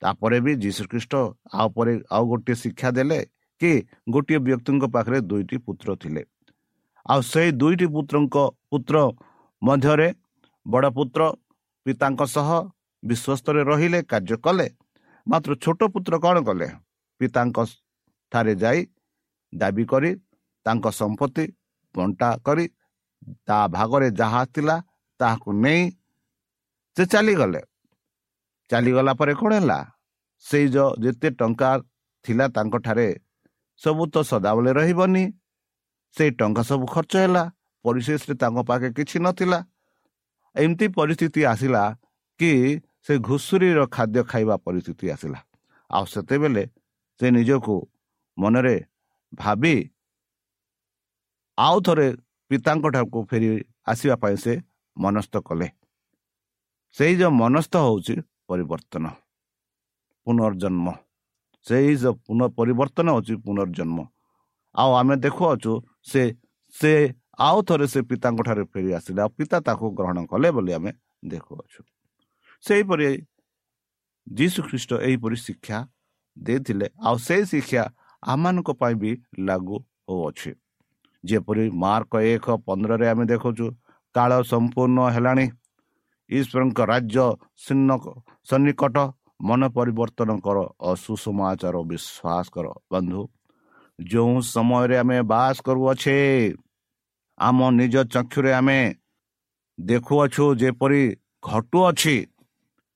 ତାପରେ 0.02 0.38
ବି 0.46 0.52
ଯୀଶୁଖ୍ରୀଷ୍ଟ 0.64 1.14
ଆଉ 1.54 1.68
ପରେ 1.76 1.94
ଆଉ 2.16 2.24
ଗୋଟିଏ 2.32 2.56
ଶିକ୍ଷା 2.56 2.90
ଦେଲେ 2.98 3.20
କି 3.62 3.72
ଗୋଟିଏ 4.10 4.40
ବ୍ୟକ୍ତିଙ୍କ 4.48 4.84
ପାଖରେ 4.96 5.20
ଦୁଇଟି 5.22 5.58
ପୁତ୍ର 5.66 5.90
ଥିଲେ। 5.96 6.24
ଆଉ 7.06 7.22
ସେଇ 7.32 7.50
ଦୁଇଟି 7.62 7.88
ପୁତ୍ରଙ୍କ 7.96 8.38
ପୁତ୍ର 8.70 8.96
ମଧ୍ୟରେ 9.62 10.10
ବଡ଼ 10.66 10.88
ପୁତ୍ର 10.98 11.22
ପିତାଙ୍କ 11.86 12.22
ସହ 12.36 12.50
ବିଶ୍ୱସ୍ତରେ 13.04 13.62
ରହିଲେ 13.72 14.00
କାର୍ଯ୍ୟ 14.12 14.38
କଲେ। 14.46 14.68
ମାତ୍ର 15.28 15.52
ଛୋଟ 15.64 15.80
ପୁତ୍ର 15.94 16.14
କ'ଣ 16.26 16.38
କଲେ? 16.48 16.68
ପିତାଙ୍କ 17.22 17.58
ଠାରେ 18.32 18.54
ଯାଇ 18.64 18.80
ଦାବି 19.54 19.84
କରି 19.92 20.12
ତାଙ୍କ 20.66 20.86
ସମ୍ପତ୍ତି 21.00 21.46
ବଣ୍ଟା 21.96 22.30
କରି 22.46 22.66
ତା 23.48 23.58
ଭାଗରେ 23.76 24.08
ଯାହା 24.20 24.42
ଥିଲା 24.54 24.76
ତାହାକୁ 25.20 25.50
ନେଇ 25.64 25.82
ସେ 26.98 27.04
ଚାଲିଗଲେ। 27.14 27.62
ଚାଲିଗଲା 28.70 29.14
ପରେ 29.20 29.34
କ'ଣ 29.40 29.52
ହେଲା? 29.58 29.80
ସେଇ 30.46 30.66
ଯେତେ 31.04 31.30
ଟଙ୍କା 31.40 31.70
ଥିଲା 32.26 32.46
ତାଙ୍କଠାରେ 32.56 33.08
ସବୁ 33.82 34.04
ତ 34.14 34.16
ସଦାବେଳେ 34.32 34.72
ରହିବନି। 34.80 35.24
ସେଇ 36.16 36.32
ଟଙ୍କା 36.40 36.64
ସବୁ 36.70 36.86
ଖର୍ଚ୍ଚ 36.94 37.14
ହେଲା 37.24 37.44
ପରିଶେଷରେ 37.86 38.34
ତାଙ୍କ 38.42 38.58
ପାଖେ 38.70 38.90
କିଛି 38.98 39.18
ନଥିଲା। 39.26 39.60
ଏମିତି 40.56 40.86
ପରିସ୍ଥିତି 40.98 41.42
ଆସିଲା 41.54 41.84
କି 42.40 42.52
ସେ 43.06 43.14
ଘୁଷୁରୀର 43.28 43.80
ଖାଦ୍ୟ 43.96 44.22
ଖାଇବା 44.32 44.56
ପରିସ୍ଥିତି 44.66 45.06
ଆସିଲା। 45.16 45.40
ଆଉ 45.90 46.06
ସେତେବେଳେ 46.14 46.64
ସେ 47.20 47.26
ନିଜକୁ 47.36 47.76
ମନରେ 48.38 48.76
ଭାବି 49.34 49.76
ଆଉ 51.58 51.78
ଥରେ 51.86 52.08
ପିତାଙ୍କ 52.52 52.86
ଠାକୁ 52.96 53.20
ଫେରି 53.30 53.50
ଆସିବା 53.92 54.16
ପାଇଁ 54.24 54.36
ସେ 54.44 54.54
ମନସ୍ଥ 54.98 55.34
କଲେ। 55.48 55.68
ସେଇ 56.96 57.14
ଯେଉଁ 57.20 57.34
ମନସ୍ଥ 57.42 57.74
ହେଉଛି 57.86 58.16
ପରିବର୍ତ୍ତନ 58.50 59.06
ପୁନର୍ଜନ୍ମ। 60.28 60.88
ସେଇ 61.66 61.92
ଯେଉଁ 62.02 62.16
ପୁନଃ 62.26 62.48
ପରିବର୍ତ୍ତନ 62.58 63.08
ହେଉଛି 63.16 63.34
ପୁନର୍ଜନ୍ମ। 63.46 63.98
ଆଉ 64.76 64.90
ଆମେ 65.00 65.16
ଦେଖୁଅଛୁ 65.26 65.74
ସେ 66.12 66.22
ସେ 66.76 66.92
ଆଉ 67.48 67.58
ଥରେ 67.68 67.86
ସେ 67.94 68.00
ପିତାଙ୍କ 68.10 68.40
ଠାରେ 68.48 68.64
ଫେରି 68.72 68.90
ଆସିଲେ 68.98 69.20
ଆଉ 69.26 69.30
ପିତା 69.38 69.58
ତାକୁ 69.68 69.86
ଗ୍ରହଣ 69.98 70.18
କଲେ 70.32 70.50
ବୋଲି 70.56 70.72
ଆମେ 70.78 70.92
ଦେଖୁଅଛୁ। 71.32 71.82
ସେହିପରି 72.64 73.08
ଯୀଶୁ 74.28 74.60
ଖ୍ରୀଷ୍ଟ 74.70 74.92
ଏହିପରି 75.08 75.38
ଶିକ୍ଷା 75.46 75.78
ଦେଇଥିଲେ 76.38 76.88
ଆଉ 77.08 77.16
ସେଇ 77.28 77.44
ଶିକ୍ଷା 77.52 77.84
ଆମମାନଙ୍କ 78.24 78.70
ପାଇଁ 78.82 78.96
ବି 79.02 79.12
ଲାଗୁ 79.48 79.78
ହେଉଅଛି। 80.08 80.52
ଯେପରି 81.24 81.64
ମାର୍କ 81.84 82.14
ଏକ 82.34 82.46
ପନ୍ଦରରେ 82.68 83.06
ଆମେ 83.14 83.24
ଦେଖୁଛୁ 83.32 83.66
କାଳ 84.16 84.32
ସମ୍ପୂର୍ଣ୍ଣ 84.52 85.00
ହେଲାଣି 85.16 85.46
ଈଶ୍ୱରଙ୍କ 86.30 86.80
ରାଜ୍ୟ 86.92 87.26
ସନ୍ନିକଟ 88.50 88.98
ମନ 89.48 89.62
ପରିବର୍ତ୍ତନ 89.78 90.30
କର 90.46 90.58
ଅସୁସମାଚାର 90.92 91.76
ବିଶ୍ୱାସ 91.92 92.46
କର 92.56 92.66
ବନ୍ଧୁ। 92.94 93.22
ଯେଉଁ 94.10 94.36
ସମୟରେ 94.54 94.96
ଆମେ 94.98 95.18
ବାସ 95.32 95.56
କରୁଅଛେ 95.66 96.20
ଆମ 97.38 97.60
ନିଜ 97.80 97.96
ଚକ୍ଷୁରେ 98.14 98.52
ଆମେ 98.54 98.80
ଦେଖୁଅଛୁ 99.78 100.46
ଯେପରି 100.62 101.04
ଘଟୁଅଛି। 101.44 102.16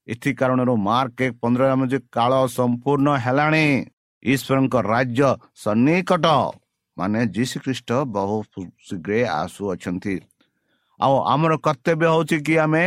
ଏଥି 0.08 0.32
କାରଣରୁ 0.40 0.74
ମାର୍କ 0.88 1.18
ଏକ 1.22 1.34
ପନ୍ଦର 1.42 1.62
ଆମେ 1.76 1.86
ଯେ 1.92 2.00
କାଳ 2.16 2.32
ସମ୍ପୂର୍ଣ୍ଣ 2.58 3.08
ହେଲାଣି 3.26 3.66
ଈଶ୍ୱରଙ୍କ 4.24 4.76
ରାଜ୍ୟ 4.94 5.30
ସନ୍ନିକଟ 5.64 6.26
ମାନେ 6.98 7.20
ଯୀଶୁ 7.36 7.58
ଖ୍ରୀଷ୍ଟ 7.64 7.90
ବହୁ 8.16 8.38
ଶୀଘ୍ର 8.88 9.12
ଆସୁଅଛନ୍ତି। 9.42 10.16
ଆଉ 11.00 11.16
ଆମର 11.34 11.54
କର୍ତ୍ତବ୍ୟ 11.66 12.06
ହେଉଛି 12.14 12.38
କି 12.46 12.56
ଆମେ 12.66 12.86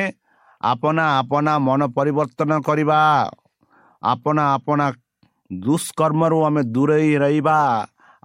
ଆପଣା 0.63 1.05
ଆପଣା 1.21 1.53
ମନ 1.59 1.81
ପରିବର୍ତ୍ତନ 1.97 2.51
କରିବା। 2.69 3.01
ଆପଣା 4.03 4.43
ଆପଣା 4.57 4.87
ଦୁଷ୍କର୍ମରୁ 5.51 6.39
ଆମେ 6.45 6.63
ଦୂରେଇ 6.75 7.13
ରହିବା। 7.23 7.59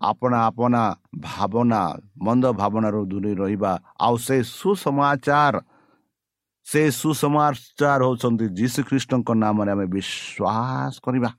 ଆପଣା 0.03 0.37
ଆପଣା 0.49 0.83
ଭାବନା 1.19 1.81
ମନ୍ଦ 2.25 2.45
ଭାବନାରୁ 2.61 2.99
ଦୂରେଇ 3.11 3.35
ରହିବା। 3.35 3.71
ଆଉ 4.05 4.15
ସେ 4.25 4.35
ସୁସମାଚାର 4.59 5.55
ସେ 6.67 6.81
ସୁସମାଚାର 7.01 8.01
ହେଉଛନ୍ତି 8.07 8.45
ଯୀଶୁଖ୍ରୀଷ୍ଟଙ୍କ 8.59 9.29
ନାମରେ 9.43 9.71
ଆମେ 9.75 9.85
ବିଶ୍ୱାସ 9.95 10.93
କରିବା। 11.05 11.29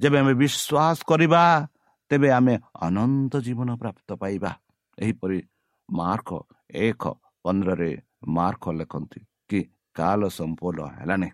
ଯେବେ 0.00 0.16
ଆମେ 0.22 0.34
ବିଶ୍ୱାସ 0.42 0.98
କରିବା 1.10 1.42
ତେବେ 2.10 2.28
ଆମେ 2.38 2.54
ଅନନ୍ତ 2.86 3.32
ଜୀବନ 3.46 3.68
ପ୍ରାପ୍ତ 3.82 4.08
ପାଇବା। 4.22 4.50
ଏହିପରି 4.98 5.38
ମାର୍କ 5.88 6.30
ଏକ 6.86 7.02
ପନ୍ଦରରେ 7.44 7.92
ମାର୍କ 8.36 8.64
ଲେଖନ୍ତି 8.78 9.20
କି 9.48 9.60
କାଲ 9.94 10.20
ସମ୍ପୂର୍ଣ୍ଣ 10.38 10.80
ହେଲାନି। 10.98 11.28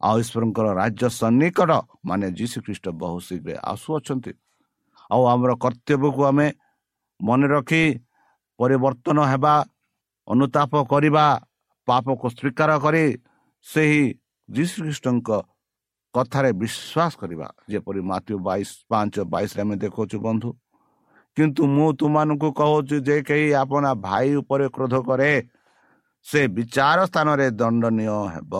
ଆଉ 0.00 0.16
ଈଶ୍ୱରଙ୍କର 0.22 0.66
ରାଜ୍ୟ 0.80 1.04
ସନ୍ନିକଟ 1.20 1.70
ମାନେ 2.08 2.26
ଯୀଶୁଖ୍ରୀଷ୍ଟ 2.38 2.86
ବହୁ 3.00 3.16
ଶୀଘ୍ର 3.28 3.50
ଆସୁଅଛନ୍ତି। 3.72 4.32
ଆଉ 5.10 5.22
ଆମର 5.32 5.50
କର୍ତ୍ତବ୍ୟକୁ 5.64 6.20
ଆମେ 6.30 6.46
ମନେ 7.20 7.46
ରଖି 7.54 7.82
ପରିବର୍ତ୍ତନ 8.58 9.18
ହେବା 9.32 9.54
ଅନୁତାପ 10.28 10.72
କରିବା 10.92 11.26
ପାପକୁ 11.88 12.26
ସ୍ୱୀକାର 12.28 12.70
କରି 12.84 13.04
ସେହି 13.66 14.02
ଯୀଶୁଖ୍ରୀଷ୍ଟଙ୍କ 14.48 15.28
କଥାରେ 16.14 16.50
ବିଶ୍ୱାସ 16.62 17.12
କରିବା। 17.20 17.46
ଯେପରି 17.70 18.00
ମାତୃ 18.10 18.36
ବାଇଶ 18.48 18.68
ପାଞ୍ଚ 18.90 19.14
ବାଇଶରେ 19.32 19.60
ଆମେ 19.64 19.76
ଦେଖାଉଛୁ 19.82 20.16
ବନ୍ଧୁ। 20.26 20.50
କିନ୍ତୁ 21.36 21.62
ମୁଁ 21.74 21.88
ତୁମମାନଙ୍କୁ 22.00 22.48
କହୁଛି 22.58 22.96
ଯେ 23.08 23.16
କେହି 23.28 23.48
ଆପଣ 23.62 23.84
ଭାଇ 24.06 24.28
ଉପରେ 24.40 24.66
କ୍ରୋଧ 24.74 24.94
କରେ 25.08 25.32
ସେ 26.26 26.40
ବିଚାର 26.56 26.98
ସ୍ଥାନରେ 27.10 27.46
ଦଣ୍ଡନୀୟ 27.60 28.16
ହେବ। 28.34 28.52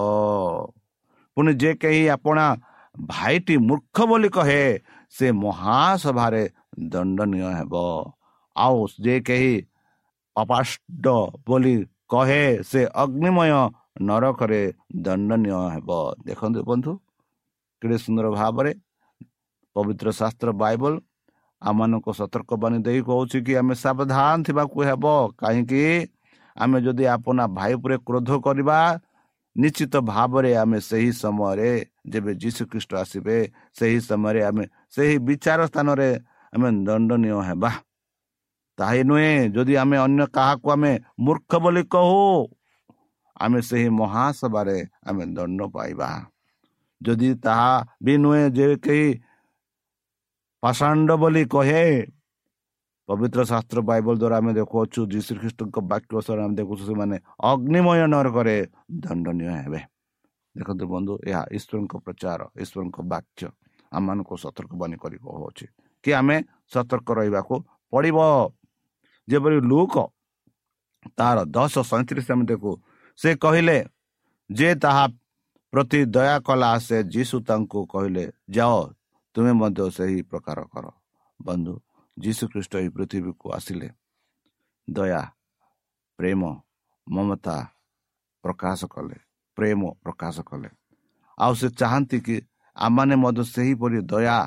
ପୁଣି 1.36 1.52
ଯେ 1.62 1.70
କେହି 1.82 2.02
ଆପଣା 2.16 2.46
ଭାଇଟି 2.94 3.54
ମୂର୍ଖ 3.68 3.96
ବୋଲି 4.10 4.28
କହେ 4.36 4.62
ସେ 5.14 5.26
ମହାସଭାରେ 5.32 6.44
ଦଣ୍ଡନୀୟ 6.92 7.48
ହେବ। 7.58 7.74
ଆଉ 8.56 8.78
ଯେ 9.04 9.14
କେହି 9.20 9.54
ଅପାଷ୍ଟ 10.36 11.06
ବୋଲି 11.46 11.76
କହେ 12.08 12.42
ସେ 12.70 12.80
ଅଗ୍ନିମୟ 13.02 13.52
ନରକରେ 14.08 14.62
ଦଣ୍ଡନୀୟ 15.04 15.54
ହେବ। 15.74 15.90
ଦେଖନ୍ତୁ 16.26 16.60
ବନ୍ଧୁ 16.70 16.92
କେଡ଼େ 17.82 17.96
ସୁନ୍ଦର 18.04 18.26
ଭାବରେ 18.38 18.72
ପବିତ୍ର 19.76 20.08
ଶାସ୍ତ୍ର 20.20 20.48
ବାଇବଲ 20.62 20.94
ଆମମାନଙ୍କୁ 21.62 22.10
ସତର୍କବାଣୀ 22.20 22.78
ଦେଇ 22.86 23.00
କହୁଛି 23.08 23.38
କି 23.46 23.52
ଆମେ 23.60 23.74
ସାବଧାନ 23.84 24.36
ଥିବାକୁ 24.46 24.78
ହେବ। 24.88 25.04
କାହିଁକି? 25.40 25.84
ଆମେ 26.56 26.78
ଯଦି 26.86 27.04
ଆପଣ 27.14 27.38
ଭାଇ 27.58 27.72
ଉପରେ 27.78 27.96
କ୍ରୋଧ 28.06 28.30
କରିବା 28.46 28.78
ନିଶ୍ଚିତ 29.58 29.94
ଭାବରେ 30.06 30.50
ଆମେ 30.54 30.78
ସେହି 30.80 31.10
ସମୟରେ 31.14 31.70
ଯେବେ 32.06 32.32
ଯୀଶୁ 32.34 32.62
ଖ୍ରୀଷ୍ଟ 32.70 32.92
ଆସିବେ 32.94 33.38
ସେହି 33.74 33.98
ସମୟରେ 34.00 34.40
ଆମେ 34.42 34.64
ସେହି 34.90 35.14
ବିଚାର 35.26 35.60
ସ୍ଥାନରେ 35.66 36.10
ଆମେ 36.52 36.68
ଦଣ୍ଡନୀୟ 36.86 37.40
ହେବା 37.48 37.70
ତାହା 38.78 39.02
ନୁହେଁ 39.02 39.32
ଯଦି 39.54 39.74
ଆମେ 39.76 39.96
ଅନ୍ୟ 39.98 40.24
କାହାକୁ 40.30 40.66
ଆମେ 40.70 40.92
ମୂର୍ଖ 41.20 41.50
ବୋଲି 41.58 41.82
କହୁ 41.90 42.22
ଆମେ 43.36 43.60
ସେହି 43.60 43.88
ମହାସଭାରେ 43.98 44.78
ଆମେ 45.06 45.24
ଦଣ୍ଡ 45.34 45.60
ପାଇବା 45.74 46.10
ଯଦି 47.00 47.30
ତାହା 47.38 47.72
ବି 48.02 48.14
ନୁହେଁ 48.16 48.44
ଯେ 48.50 48.66
କେହି 48.78 49.08
ପାଷାଣ୍ଡ 50.62 51.10
ବୋଲି 51.16 51.42
କହେ 51.46 51.84
ପବିତ୍ର 53.08 53.40
ଶାସ୍ତ୍ର 53.50 53.78
ବାଇବଲ 53.90 54.14
ଦ୍ୱାରା 54.22 54.36
ଆମେ 54.40 54.52
ଦେଖୁଅଛୁ 54.60 55.00
ଯୀଶୁ 55.12 55.32
ଖ୍ରୀଷ୍ଟଙ୍କ 55.40 55.76
ବାକ୍ୟ 55.92 56.12
ସହ 56.26 56.36
ଆମେ 56.44 56.54
ଦେଖୁଛୁ 56.60 56.82
ସେମାନେ 56.90 57.16
ଅଗ୍ନିମୟ 57.50 58.00
ନରକରେ 58.12 58.56
ଦଣ୍ଡନୀୟ 59.02 59.48
ହେବେ। 59.64 59.80
ଦେଖନ୍ତୁ 60.54 60.84
ବନ୍ଧୁ 60.94 61.12
ଏହା 61.28 61.42
ଈଶ୍ୱରଙ୍କ 61.56 61.94
ପ୍ରଚାର 62.04 62.40
ଈଶ୍ୱରଙ୍କ 62.62 62.98
ବାକ୍ୟ। 63.12 63.46
ଆମମାନଙ୍କୁ 63.92 64.34
ସତର୍କବାଣୀ 64.44 64.96
କରି 65.02 65.16
କହୁଅଛି 65.24 65.66
କି 66.04 66.10
ଆମେ 66.20 66.36
ସତର୍କ 66.72 67.08
ରହିବାକୁ 67.18 67.54
ପଡ଼ିବ? 67.92 68.18
ଯେପରି 69.28 69.58
ଲୁକ 69.70 69.94
ତାର 71.18 71.38
ଦଶ 71.56 71.74
ସଇଁତିରିଶ 71.90 72.28
ଆମେ 72.34 72.44
ଦେଖୁ 72.50 72.70
ସେ 73.18 73.30
କହିଲେ 73.44 73.78
ଯେ 74.50 74.68
ତାହା 74.82 75.04
ପ୍ରତି 75.72 76.00
ଦୟା 76.14 76.36
କଲା 76.46 76.70
ସେ 76.86 76.98
ଯୀଶୁ 77.14 77.36
ତାଙ୍କୁ 77.48 77.80
କହିଲେ 77.92 78.24
ଯାଅ 78.56 78.76
ତୁମେ 79.36 79.52
ମଧ୍ୟ 79.60 79.84
ସେହି 79.96 80.18
ପ୍ରକାର 80.30 80.58
କର। 80.72 80.84
ବନ୍ଧୁ 81.40 81.74
ଯୀଶୁ 82.18 82.44
ଖ୍ରୀଷ୍ଟ 82.52 82.72
ଏହି 82.80 82.90
ପୃଥିବୀକୁ 82.90 83.46
ଆସିଲେ 83.56 83.88
ଦୟା 84.88 85.22
ପ୍ରେମ 86.18 86.42
ମମତା 87.06 87.56
ପ୍ରକାଶ 88.44 88.80
କଲେ 88.86 89.18
ପ୍ରେମ 89.58 89.80
ପ୍ରକାଶ 90.02 90.36
କଲେ 90.42 90.70
ଆଉ 91.38 91.52
ସେ 91.54 91.68
ଚାହାନ୍ତି 91.80 92.18
କି 92.20 92.36
ଆମମାନେ 92.76 93.14
ମଧ୍ୟ 93.16 93.42
ସେହିପରି 93.46 93.98
ଦୟା 94.06 94.38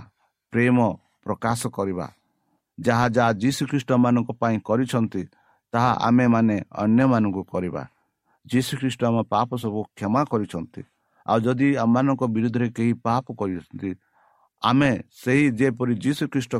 ପ୍ରେମ 0.53 0.77
ପ୍ରକାଶ 1.23 1.61
କରିବା 1.69 2.07
ଯାହା 2.77 3.05
ଯାହା 3.09 3.31
ଯୀଶୁ 3.33 3.63
ଖ୍ରୀଷ୍ଟମାନଙ୍କ 3.71 4.29
ପାଇଁ 4.41 4.57
କରିଛନ୍ତି 4.61 5.23
ତାହା 5.73 5.91
ଆମେମାନେ 6.01 6.55
ଅନ୍ୟମାନଙ୍କୁ 6.83 7.41
କରିବା 7.43 7.83
ଯୀଶୁ 8.45 8.73
ଖ୍ରୀଷ୍ଟ 8.77 9.01
ଆମ 9.05 9.17
ପାପ 9.29 9.49
ସବୁ 9.57 9.79
କ୍ଷମା 9.95 10.21
କରିଛନ୍ତି 10.25 10.81
ଆଉ 11.25 11.37
ଯଦି 11.39 11.67
ଆମମାନଙ୍କ 11.77 12.23
ବିରୁଦ୍ଧରେ 12.35 12.67
କେହି 12.77 12.93
ପାପ 13.03 13.25
କରିଛନ୍ତି 13.33 13.89
ଆମେ 14.63 14.91
ସେହି 15.21 15.45
ଯେପରି 15.59 15.93
ଯୀଶୁ 16.03 16.23
ଖ୍ରୀଷ୍ଟ 16.31 16.53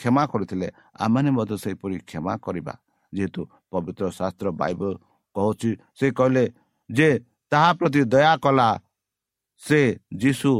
କ୍ଷମା 0.00 0.22
କରିଥିଲେ 0.32 0.68
ଆମମାନେ 1.04 1.30
ମଧ୍ୟ 1.38 1.54
ସେହିପରି 1.64 1.96
କ୍ଷମା 2.08 2.34
କରିବା। 2.46 2.74
ଯେହେତୁ 3.12 3.40
ପବିତ୍ର 3.70 4.04
ଶାସ୍ତ୍ର 4.18 4.46
ବାଇବଲ 4.60 4.92
କହୁଛି 5.36 5.70
ସେ 5.98 6.06
କହିଲେ 6.18 6.44
ଯେ 6.90 7.08
ତାହା 7.52 7.70
ପ୍ରତି 7.78 8.00
ଦୟା 8.12 8.32
କଲା 8.44 8.68
ସେ 9.62 9.80
ଯୀଶୁ 10.22 10.52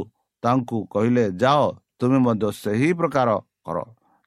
ତାଙ୍କୁ 0.42 0.76
କହିଲେ 0.94 1.24
ଯାଅ 1.42 1.62
ତୁମେ 1.98 2.18
ମଧ୍ୟ 2.26 2.48
ସେହି 2.62 2.90
ପ୍ରକାର 2.98 3.28
କର। 3.66 3.78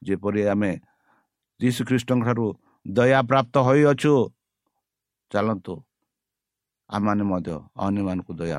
ଯେପରି 0.02 0.42
ଆମେ 0.52 0.72
ଯୀଶୁ 1.60 1.80
ଖ୍ରୀଷ୍ଟଙ୍କ 1.88 2.22
ଠାରୁ 2.26 2.46
ଦୟା 2.86 3.20
ପ୍ରାପ୍ତ 3.30 3.54
ହୋଇଅଛୁ 3.66 4.12
ଚାଲନ୍ତୁ 5.32 5.74
ଆମମାନେ 6.90 7.24
ମଧ୍ୟ 7.32 7.54
ଅନ୍ୟମାନଙ୍କୁ 7.84 8.32
ଦୟା 8.40 8.58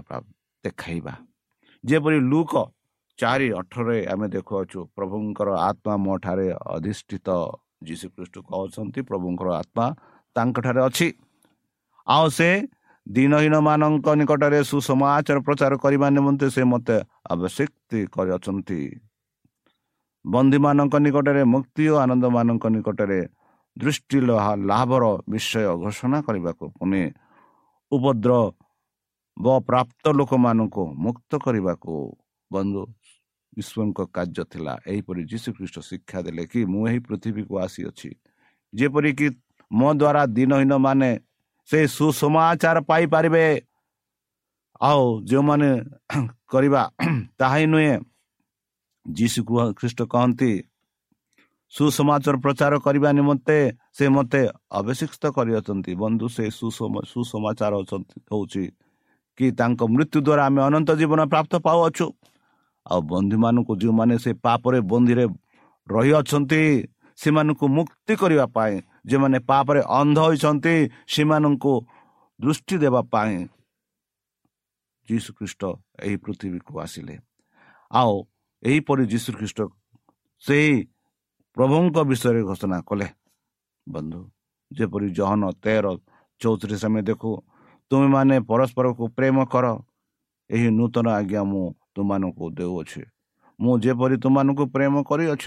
ଦେଖାଇବା। 0.63 1.13
ଯେପରି 1.83 2.17
ଲୁକ 2.31 2.53
ଚାରି 3.21 3.47
ଅଠରରେ 3.59 3.99
ଆମେ 4.13 4.27
ଦେଖୁଅଛୁ 4.35 4.79
ପ୍ରଭୁଙ୍କର 4.97 5.49
ଆତ୍ମା 5.69 5.93
ମୋ 6.05 6.13
ଠାରେ 6.23 6.47
ଅଧିଷ୍ଠିତ। 6.75 7.29
ଯୀଶୁଖ୍ରୀଷ୍ଟ 7.87 8.35
କହୁଛନ୍ତି 8.49 8.99
ପ୍ରଭୁଙ୍କର 9.09 9.47
ଆତ୍ମା 9.61 9.85
ତାଙ୍କଠାରେ 10.35 10.81
ଅଛି। 10.87 11.07
ଆଉ 12.07 12.25
ସେ 12.37 12.49
ଦିନହୀନ 13.07 13.55
ମାନଙ୍କ 13.67 14.07
ନିକଟରେ 14.19 14.59
ସୁସମାଚାର 14.71 15.37
ପ୍ରଚାର 15.47 15.73
କରିବା 15.83 16.07
ନିମନ୍ତେ 16.17 16.47
ସେ 16.55 16.61
ମୋତେ 16.71 16.97
ଆବଶ୍ୟକ 17.33 17.69
କରିଅଛନ୍ତି। 18.15 18.79
ବନ୍ଦୀମାନଙ୍କ 20.25 20.95
ନିକଟରେ 21.05 21.43
ମୁକ୍ତି 21.53 21.83
ଓ 21.91 21.95
ଆନନ୍ଦମାନଙ୍କ 22.03 22.65
ନିକଟରେ 22.75 23.19
ଦୃଷ୍ଟି 23.77 24.17
ଲାଭର 24.69 25.03
ବିଷୟ 25.31 25.65
ଘୋଷଣା 25.83 26.17
କରିବାକୁ 26.27 26.65
ପୁଣି 26.77 27.01
ଉପଦ୍ର 27.91 28.31
ପ୍ରାପ୍ତ 29.67 30.05
ଲୋକମାନଙ୍କୁ 30.19 30.83
ମୁକ୍ତ 31.05 31.31
କରିବାକୁ। 31.45 31.95
ବନ୍ଧୁ 32.51 32.81
ଈଶ୍ୱରଙ୍କ 33.57 33.99
କାର୍ଯ୍ୟ 34.15 34.43
ଥିଲା। 34.51 34.73
ଏହିପରି 34.91 35.21
ଯୀଶୁଖ୍ରୀଷ୍ଟ 35.31 35.77
ଶିକ୍ଷା 35.89 36.19
ଦେଲେ 36.25 36.43
କି 36.51 36.59
ମୁଁ 36.71 36.83
ଏହି 36.89 36.99
ପୃଥିବୀକୁ 37.07 37.53
ଆସିଅଛି। 37.65 38.09
ଯେପରିକି 38.73 39.27
ମୋ 39.71 39.89
ଦ୍ୱାରା 39.99 40.23
ଦିନହୀନ 40.35 40.73
ମାନେ 40.85 41.11
ସେ 41.69 41.79
ସୁସମାଚାର 41.97 42.77
ପାଇପାରିବେ। 42.89 43.45
ଆଉ 44.81 45.03
ଯେଉଁମାନେ 45.29 45.69
କରିବା 46.51 46.81
ତାହା 47.39 47.55
ହିଁ 47.59 47.67
ନୁହେଁ 47.73 47.95
ଯୀଶୁ 49.05 49.39
ଖ୍ରୀଷ୍ଟ 49.79 49.99
କହନ୍ତି 50.13 50.51
ସୁସମାଚାର 51.73 52.35
ପ୍ରଚାର 52.43 52.73
କରିବା 52.85 53.09
ନିମନ୍ତେ 53.17 53.57
ସେ 53.97 54.05
ମୋତେ 54.15 54.41
ଅଭିଷିକ୍ତ 54.79 55.23
କରିଅଛନ୍ତି। 55.37 55.91
ବନ୍ଧୁ 56.03 56.25
ସେ 56.35 56.43
ସୁସମାଚାର 57.07 57.73
ହେଉଛି 58.31 58.63
କି 59.37 59.45
ତାଙ୍କ 59.59 59.81
ମୃତ୍ୟୁ 59.93 60.19
ଦ୍ୱାରା 60.27 60.43
ଆମେ 60.49 60.61
ଅନନ୍ତ 60.67 60.89
ଜୀବନ 60.99 61.21
ପ୍ରାପ୍ତ 61.33 61.53
ପାଉଅଛୁ। 61.67 62.07
ଆଉ 62.85 62.99
ବନ୍ଧୁମାନଙ୍କୁ 63.11 63.73
ଯେଉଁମାନେ 63.81 64.15
ସେ 64.23 64.31
ପାପରେ 64.45 64.79
ବନ୍ଦିରେ 64.91 65.25
ରହିଅଛନ୍ତି 65.87 66.61
ସେମାନଙ୍କୁ 67.19 67.65
ମୁକ୍ତି 67.77 68.13
କରିବା 68.21 68.45
ପାଇଁ 68.55 68.73
ଯେଉଁମାନେ 69.09 69.37
ପାପରେ 69.49 69.81
ଅନ୍ଧ 69.99 70.17
ହୋଇଛନ୍ତି 70.25 70.75
ସେମାନଙ୍କୁ 71.13 71.73
ଦୃଷ୍ଟି 72.39 72.75
ଦେବା 72.83 73.01
ପାଇଁ 73.13 73.35
ଯୀଶୁଖ୍ରୀଷ୍ଟ 75.07 75.61
ଏହି 76.05 76.15
ପୃଥିବୀକୁ 76.23 76.73
ଆସିଲେ। 76.83 77.15
ଆଉ 77.91 78.13
ଏହିପରି 78.63 79.03
ଯୀଶୁଖ୍ରୀଷ୍ଟ 79.11 79.59
ସେହି 80.43 80.73
ପ୍ରଭୁଙ୍କ 81.57 81.97
ବିଷୟରେ 82.09 82.41
ଘୋଷଣା 82.49 82.77
କଲେ। 82.89 83.07
ବନ୍ଧୁ 83.87 84.21
ଯେପରି 84.71 85.07
ଜହନ 85.17 85.43
ତେର 85.63 85.85
ଚଉତିରିଶ 86.41 86.83
ଆମେ 86.85 87.01
ଦେଖୁ 87.09 87.31
ତୁମେମାନେ 87.91 88.35
ପରସ୍ପରକୁ 88.49 89.03
ପ୍ରେମ 89.17 89.37
କର। 89.53 89.65
ଏହି 90.49 90.67
ନୂତନ 90.77 91.07
ଆଜ୍ଞା 91.19 91.41
ମୁଁ 91.51 91.65
ତୁମମାନଙ୍କୁ 91.95 92.45
ଦେଉଅଛି। 92.57 93.01
ମୁଁ 93.59 93.73
ଯେପରି 93.83 94.15
ତୁମମାନଙ୍କୁ 94.23 94.63
ପ୍ରେମ 94.75 94.93
କରିଅଛ 95.09 95.45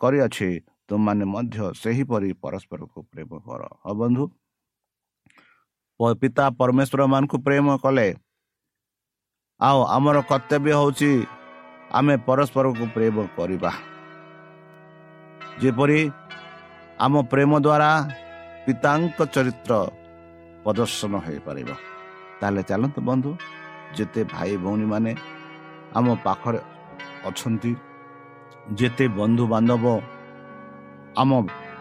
କରିଅଛି 0.00 0.48
ତୁମମାନେ 0.88 1.24
ମଧ୍ୟ 1.34 1.58
ସେହିପରି 1.82 2.30
ପରସ୍ପରକୁ 2.42 2.98
ପ୍ରେମ 3.10 3.30
କର। 3.46 3.62
ହଁ 3.84 3.94
ବନ୍ଧୁ? 4.00 4.24
ପିତା 6.20 6.44
ପରମେଶ୍ୱର 6.58 7.00
ମାନଙ୍କୁ 7.12 7.36
ପ୍ରେମ 7.46 7.66
କଲେ। 7.84 8.08
ଆଉ 9.60 9.78
ଆମର 9.96 10.16
କର୍ତ୍ତବ୍ୟ 10.30 10.72
ହେଉଛି 10.78 11.12
ଆମେ 11.98 12.14
ପରସ୍ପରକୁ 12.26 12.84
ପ୍ରେମ 12.94 13.16
କରିବା। 13.36 13.72
ଯେପରି 15.60 16.00
ଆମ 17.04 17.14
ପ୍ରେମ 17.32 17.52
ଦ୍ୱାରା 17.66 17.90
ପିତାଙ୍କ 18.66 19.18
ଚରିତ୍ର 19.34 19.72
ପ୍ରଦର୍ଶନ 20.64 21.12
ହୋଇପାରିବ। 21.24 21.70
ତାହେଲେ 22.40 22.62
ଚାଲନ୍ତୁ 22.68 23.00
ବନ୍ଧୁ 23.08 23.30
ଯେତେ 23.96 24.20
ଭାଇ 24.32 24.52
ଭଉଣୀମାନେ 24.64 25.12
ଆମ 25.98 26.06
ପାଖରେ 26.26 26.60
ଅଛନ୍ତି। 27.28 27.72
ଯେତେ 28.78 29.04
ବନ୍ଧୁବାନ୍ଧବ 29.18 29.84
ଆମ 31.22 31.30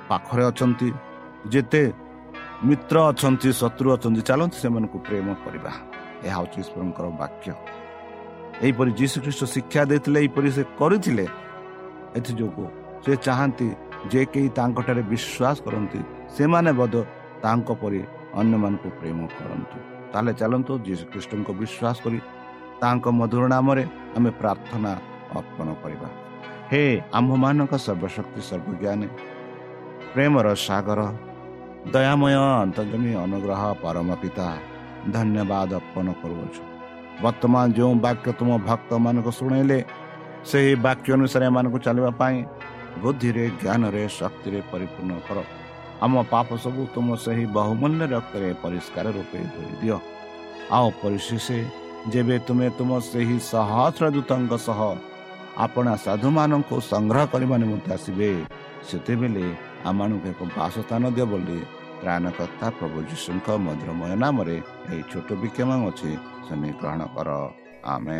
ପାଖରେ 0.09 0.43
ଅଛନ୍ତି 0.51 0.89
ଯେତେ 1.53 1.83
ମିତ୍ର 2.67 2.95
ଅଛନ୍ତି 3.11 3.49
ଶତ୍ରୁ 3.61 3.87
ଅଛନ୍ତି 3.95 4.21
ଚାଲନ୍ତୁ 4.29 4.57
ସେମାନଙ୍କୁ 4.63 4.97
ପ୍ରେମ 5.07 5.27
କରିବା। 5.43 5.71
ଏହା 6.27 6.35
ହେଉଛି 6.37 6.57
ଈଶ୍ୱରଙ୍କର 6.63 7.05
ବାକ୍ୟ। 7.21 7.51
ଏହିପରି 8.65 8.91
ଯୀଶୁଖ୍ରୀଷ୍ଟ 8.99 9.41
ଶିକ୍ଷା 9.55 9.81
ଦେଇଥିଲେ 9.89 10.19
ଏହିପରି 10.23 10.49
ସେ 10.57 10.63
କରିଥିଲେ। 10.79 11.25
ଏଥିଯୋଗୁଁ 12.17 12.67
ସେ 13.03 13.13
ଚାହାନ୍ତି 13.25 13.67
ଯେ 14.11 14.21
କେହି 14.33 14.49
ତାଙ୍କଠାରେ 14.57 15.01
ବିଶ୍ୱାସ 15.11 15.57
କରନ୍ତି 15.65 15.99
ସେମାନେ 16.35 16.71
ବୋଧ 16.79 16.95
ତାଙ୍କ 17.43 17.69
ପରି 17.81 18.01
ଅନ୍ୟମାନଙ୍କୁ 18.39 18.89
ପ୍ରେମ 18.99 19.19
କରନ୍ତୁ। 19.37 19.77
ତାହେଲେ 20.11 20.31
ଚାଲନ୍ତୁ 20.39 20.73
ଯୀଶୁଖ୍ରୀଷ୍ଟଙ୍କୁ 20.87 21.51
ବିଶ୍ୱାସ 21.61 21.97
କରି 22.05 22.19
ତାଙ୍କ 22.81 23.05
ମଧୁର 23.19 23.43
ନାମରେ 23.53 23.83
ଆମେ 24.17 24.29
ପ୍ରାର୍ଥନା 24.39 24.91
ଅର୍ପଣ 25.39 25.67
କରିବା। 25.81 26.09
ହେ 26.71 26.83
ଆମ୍ଭମାନଙ୍କ 27.17 27.73
ସର୍ବଶକ୍ତି 27.85 28.41
ସର୍ବଜ୍ଞାନୀ 28.49 29.07
ପ୍ରେମର 30.13 30.47
ସାଗର 30.67 30.99
ଦୟାମୟ 31.93 32.33
ଅନ୍ତର୍ଜମୀ 32.65 33.11
ଅନୁଗ୍ରହ 33.25 33.61
ପରମ 33.83 34.09
ପିତା 34.21 34.47
ଧନ୍ୟବାଦ 35.15 35.69
ଅର୍ପଣ 35.79 36.07
କରୁଅଛୁ। 36.21 36.61
ବର୍ତ୍ତମାନ 37.23 37.65
ଯେଉଁ 37.77 37.93
ବାକ୍ୟ 38.05 38.27
ତୁମ 38.39 38.49
ଭକ୍ତମାନଙ୍କୁ 38.69 39.31
ଶୁଣେଇଲେ 39.39 39.79
ସେହି 40.49 40.71
ବାକ୍ୟ 40.85 41.07
ଅନୁସାରେ 41.17 41.45
ଏମାନଙ୍କୁ 41.49 41.77
ଚାଲିବା 41.85 42.11
ପାଇଁ 42.21 42.37
ବୁଦ୍ଧିରେ 43.01 43.45
ଜ୍ଞାନରେ 43.61 44.03
ଶକ୍ତିରେ 44.19 44.59
ପରିପୂର୍ଣ୍ଣ 44.71 45.13
କର। 45.27 45.37
ଆମ 46.05 46.13
ପାପ 46.33 46.47
ସବୁ 46.63 46.81
ତୁମ 46.95 47.07
ସେହି 47.23 47.45
ବହୁମୂଲ୍ୟ 47.57 48.03
ରକ୍ତରେ 48.15 48.49
ପରିଷ୍କାର 48.63 49.05
ରୂପେ 49.17 49.39
ଧୋଇ 49.53 49.73
ଦିଅ। 49.81 49.97
ଆଉ 50.75 50.87
ପରିଶେଷ 51.01 51.47
ଯେବେ 52.13 52.35
ତୁମେ 52.47 52.67
ତୁମ 52.77 52.91
ସେହି 53.11 53.37
ସହସ୍ର 53.51 54.05
ଦୂତଙ୍କ 54.15 54.53
ସହ 54.67 54.79
ଆପଣା 55.65 55.93
ସାଧୁମାନଙ୍କୁ 56.05 56.75
ସଂଗ୍ରହ 56.91 57.25
କରିବା 57.33 57.55
ନିମନ୍ତେ 57.63 57.89
ଆସିବେ 57.97 58.29
ସେତେବେଳେ 58.87 59.45
ଆମମାନଙ୍କୁ 59.89 60.27
ଏକ 60.31 60.41
ବାସସ୍ଥାନ 60.57 61.03
ଦିଅ 61.15 61.25
ବୋଲି 61.31 61.59
ତ୍ରାଣକର୍ତ୍ତା 61.99 62.67
ପ୍ରଭୁ 62.77 62.97
ଯୀଶୁଙ୍କ 63.09 63.47
ମଧୁରମୟ 63.65 64.11
ନାମରେ 64.23 64.57
ଏହି 64.91 65.03
ଛୋଟ 65.11 65.29
ବିକ୍ଷମ 65.41 65.69
ଅଛି 65.89 66.11
ଶନି 66.45 66.69
ଗ୍ରହଣ 66.79 67.01
କର। 67.15 67.29
ଆମେ 67.93 68.19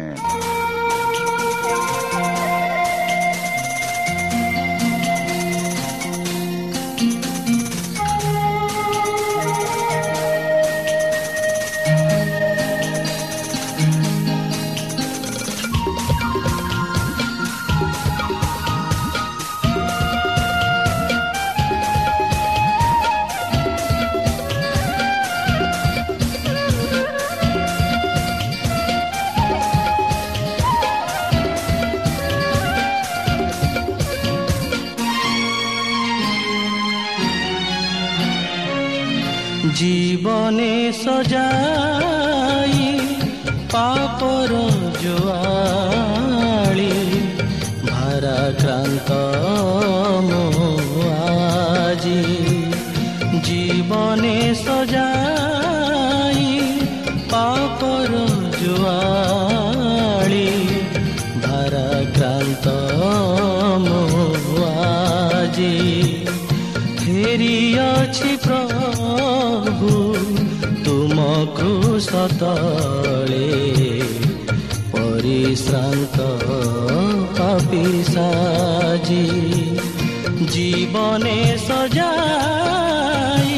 সজাই 41.02 42.76
পাপর 43.72 44.50
জোয়ালি 45.02 46.03
ତଳେ 72.39 73.47
ପରିଶ୍ରାନ୍ତ 74.93 76.17
କପିସାଜି 77.39 79.25
ଜୀବନେ 80.53 81.37
ସଜାଇ 81.65 83.57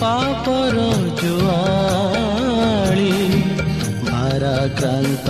ପାପର 0.00 0.76
ଜୁଆଳି 1.22 3.14
ଭାରାକ୍ରାନ୍ତ 4.10 5.28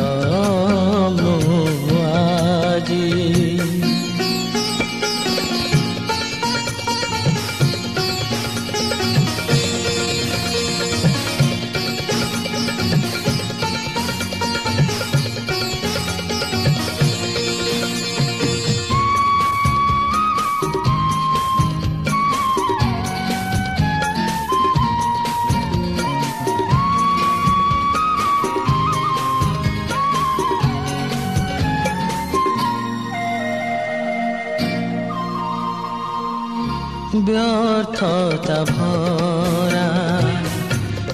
ব্যর্থতা 37.28 38.60
ভরা। 38.74 39.90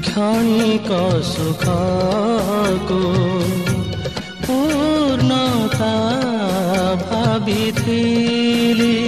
ক্ষণিক 0.07 0.89
সুখকু 1.33 3.03
পূর্ণতা 4.47 5.97
ভাবিଥିଲି 7.07 8.99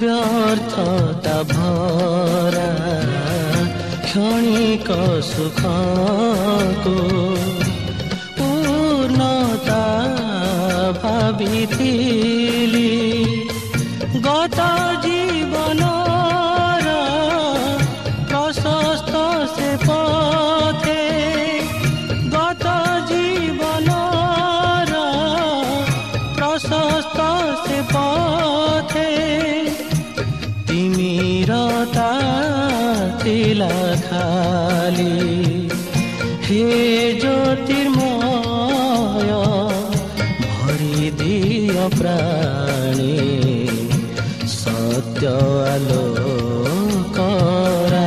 ব্যর্থতা 0.00 1.38
ভরা। 1.52 2.70
ক্ষণিক 4.08 4.88
সুখকু 5.30 6.96
পূর্ণতা 8.38 9.84
ভাবিଥିଲି 11.02 12.27
সূর্য 45.10 45.24
আলো 45.66 46.04
করাজি 47.16 47.98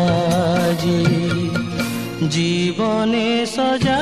জীবনে 2.30 3.30
সজা 3.56 4.02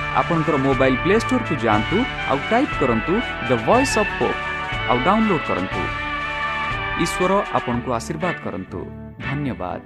ଆପଣଙ୍କର 0.19 0.55
ମୋବାଇଲ୍ 0.67 0.97
ପ୍ଲେ 1.03 1.15
ଷ୍ଟୋରକୁ 1.23 1.53
ଯାଆନ୍ତୁ 1.65 1.97
ଆଉ 2.31 2.37
ଟାଇପ୍ 2.51 2.73
କରନ୍ତୁ 2.81 3.13
ଦ 3.49 3.51
ଭଏସ୍ 3.67 3.95
ଅଫ୍ 4.01 4.13
ହୋପ୍ 4.19 4.39
ଆଉ 4.89 4.97
ଡାଉନଲୋଡ୍ 5.07 5.45
କରନ୍ତୁ। 5.49 5.81
ଈଶ୍ୱର 7.03 7.31
ଆପଣଙ୍କୁ 7.57 7.89
ଆଶୀର୍ବାଦ 7.99 8.35
କରନ୍ତୁ। 8.45 8.79
ଧନ୍ୟବାଦ। 9.27 9.83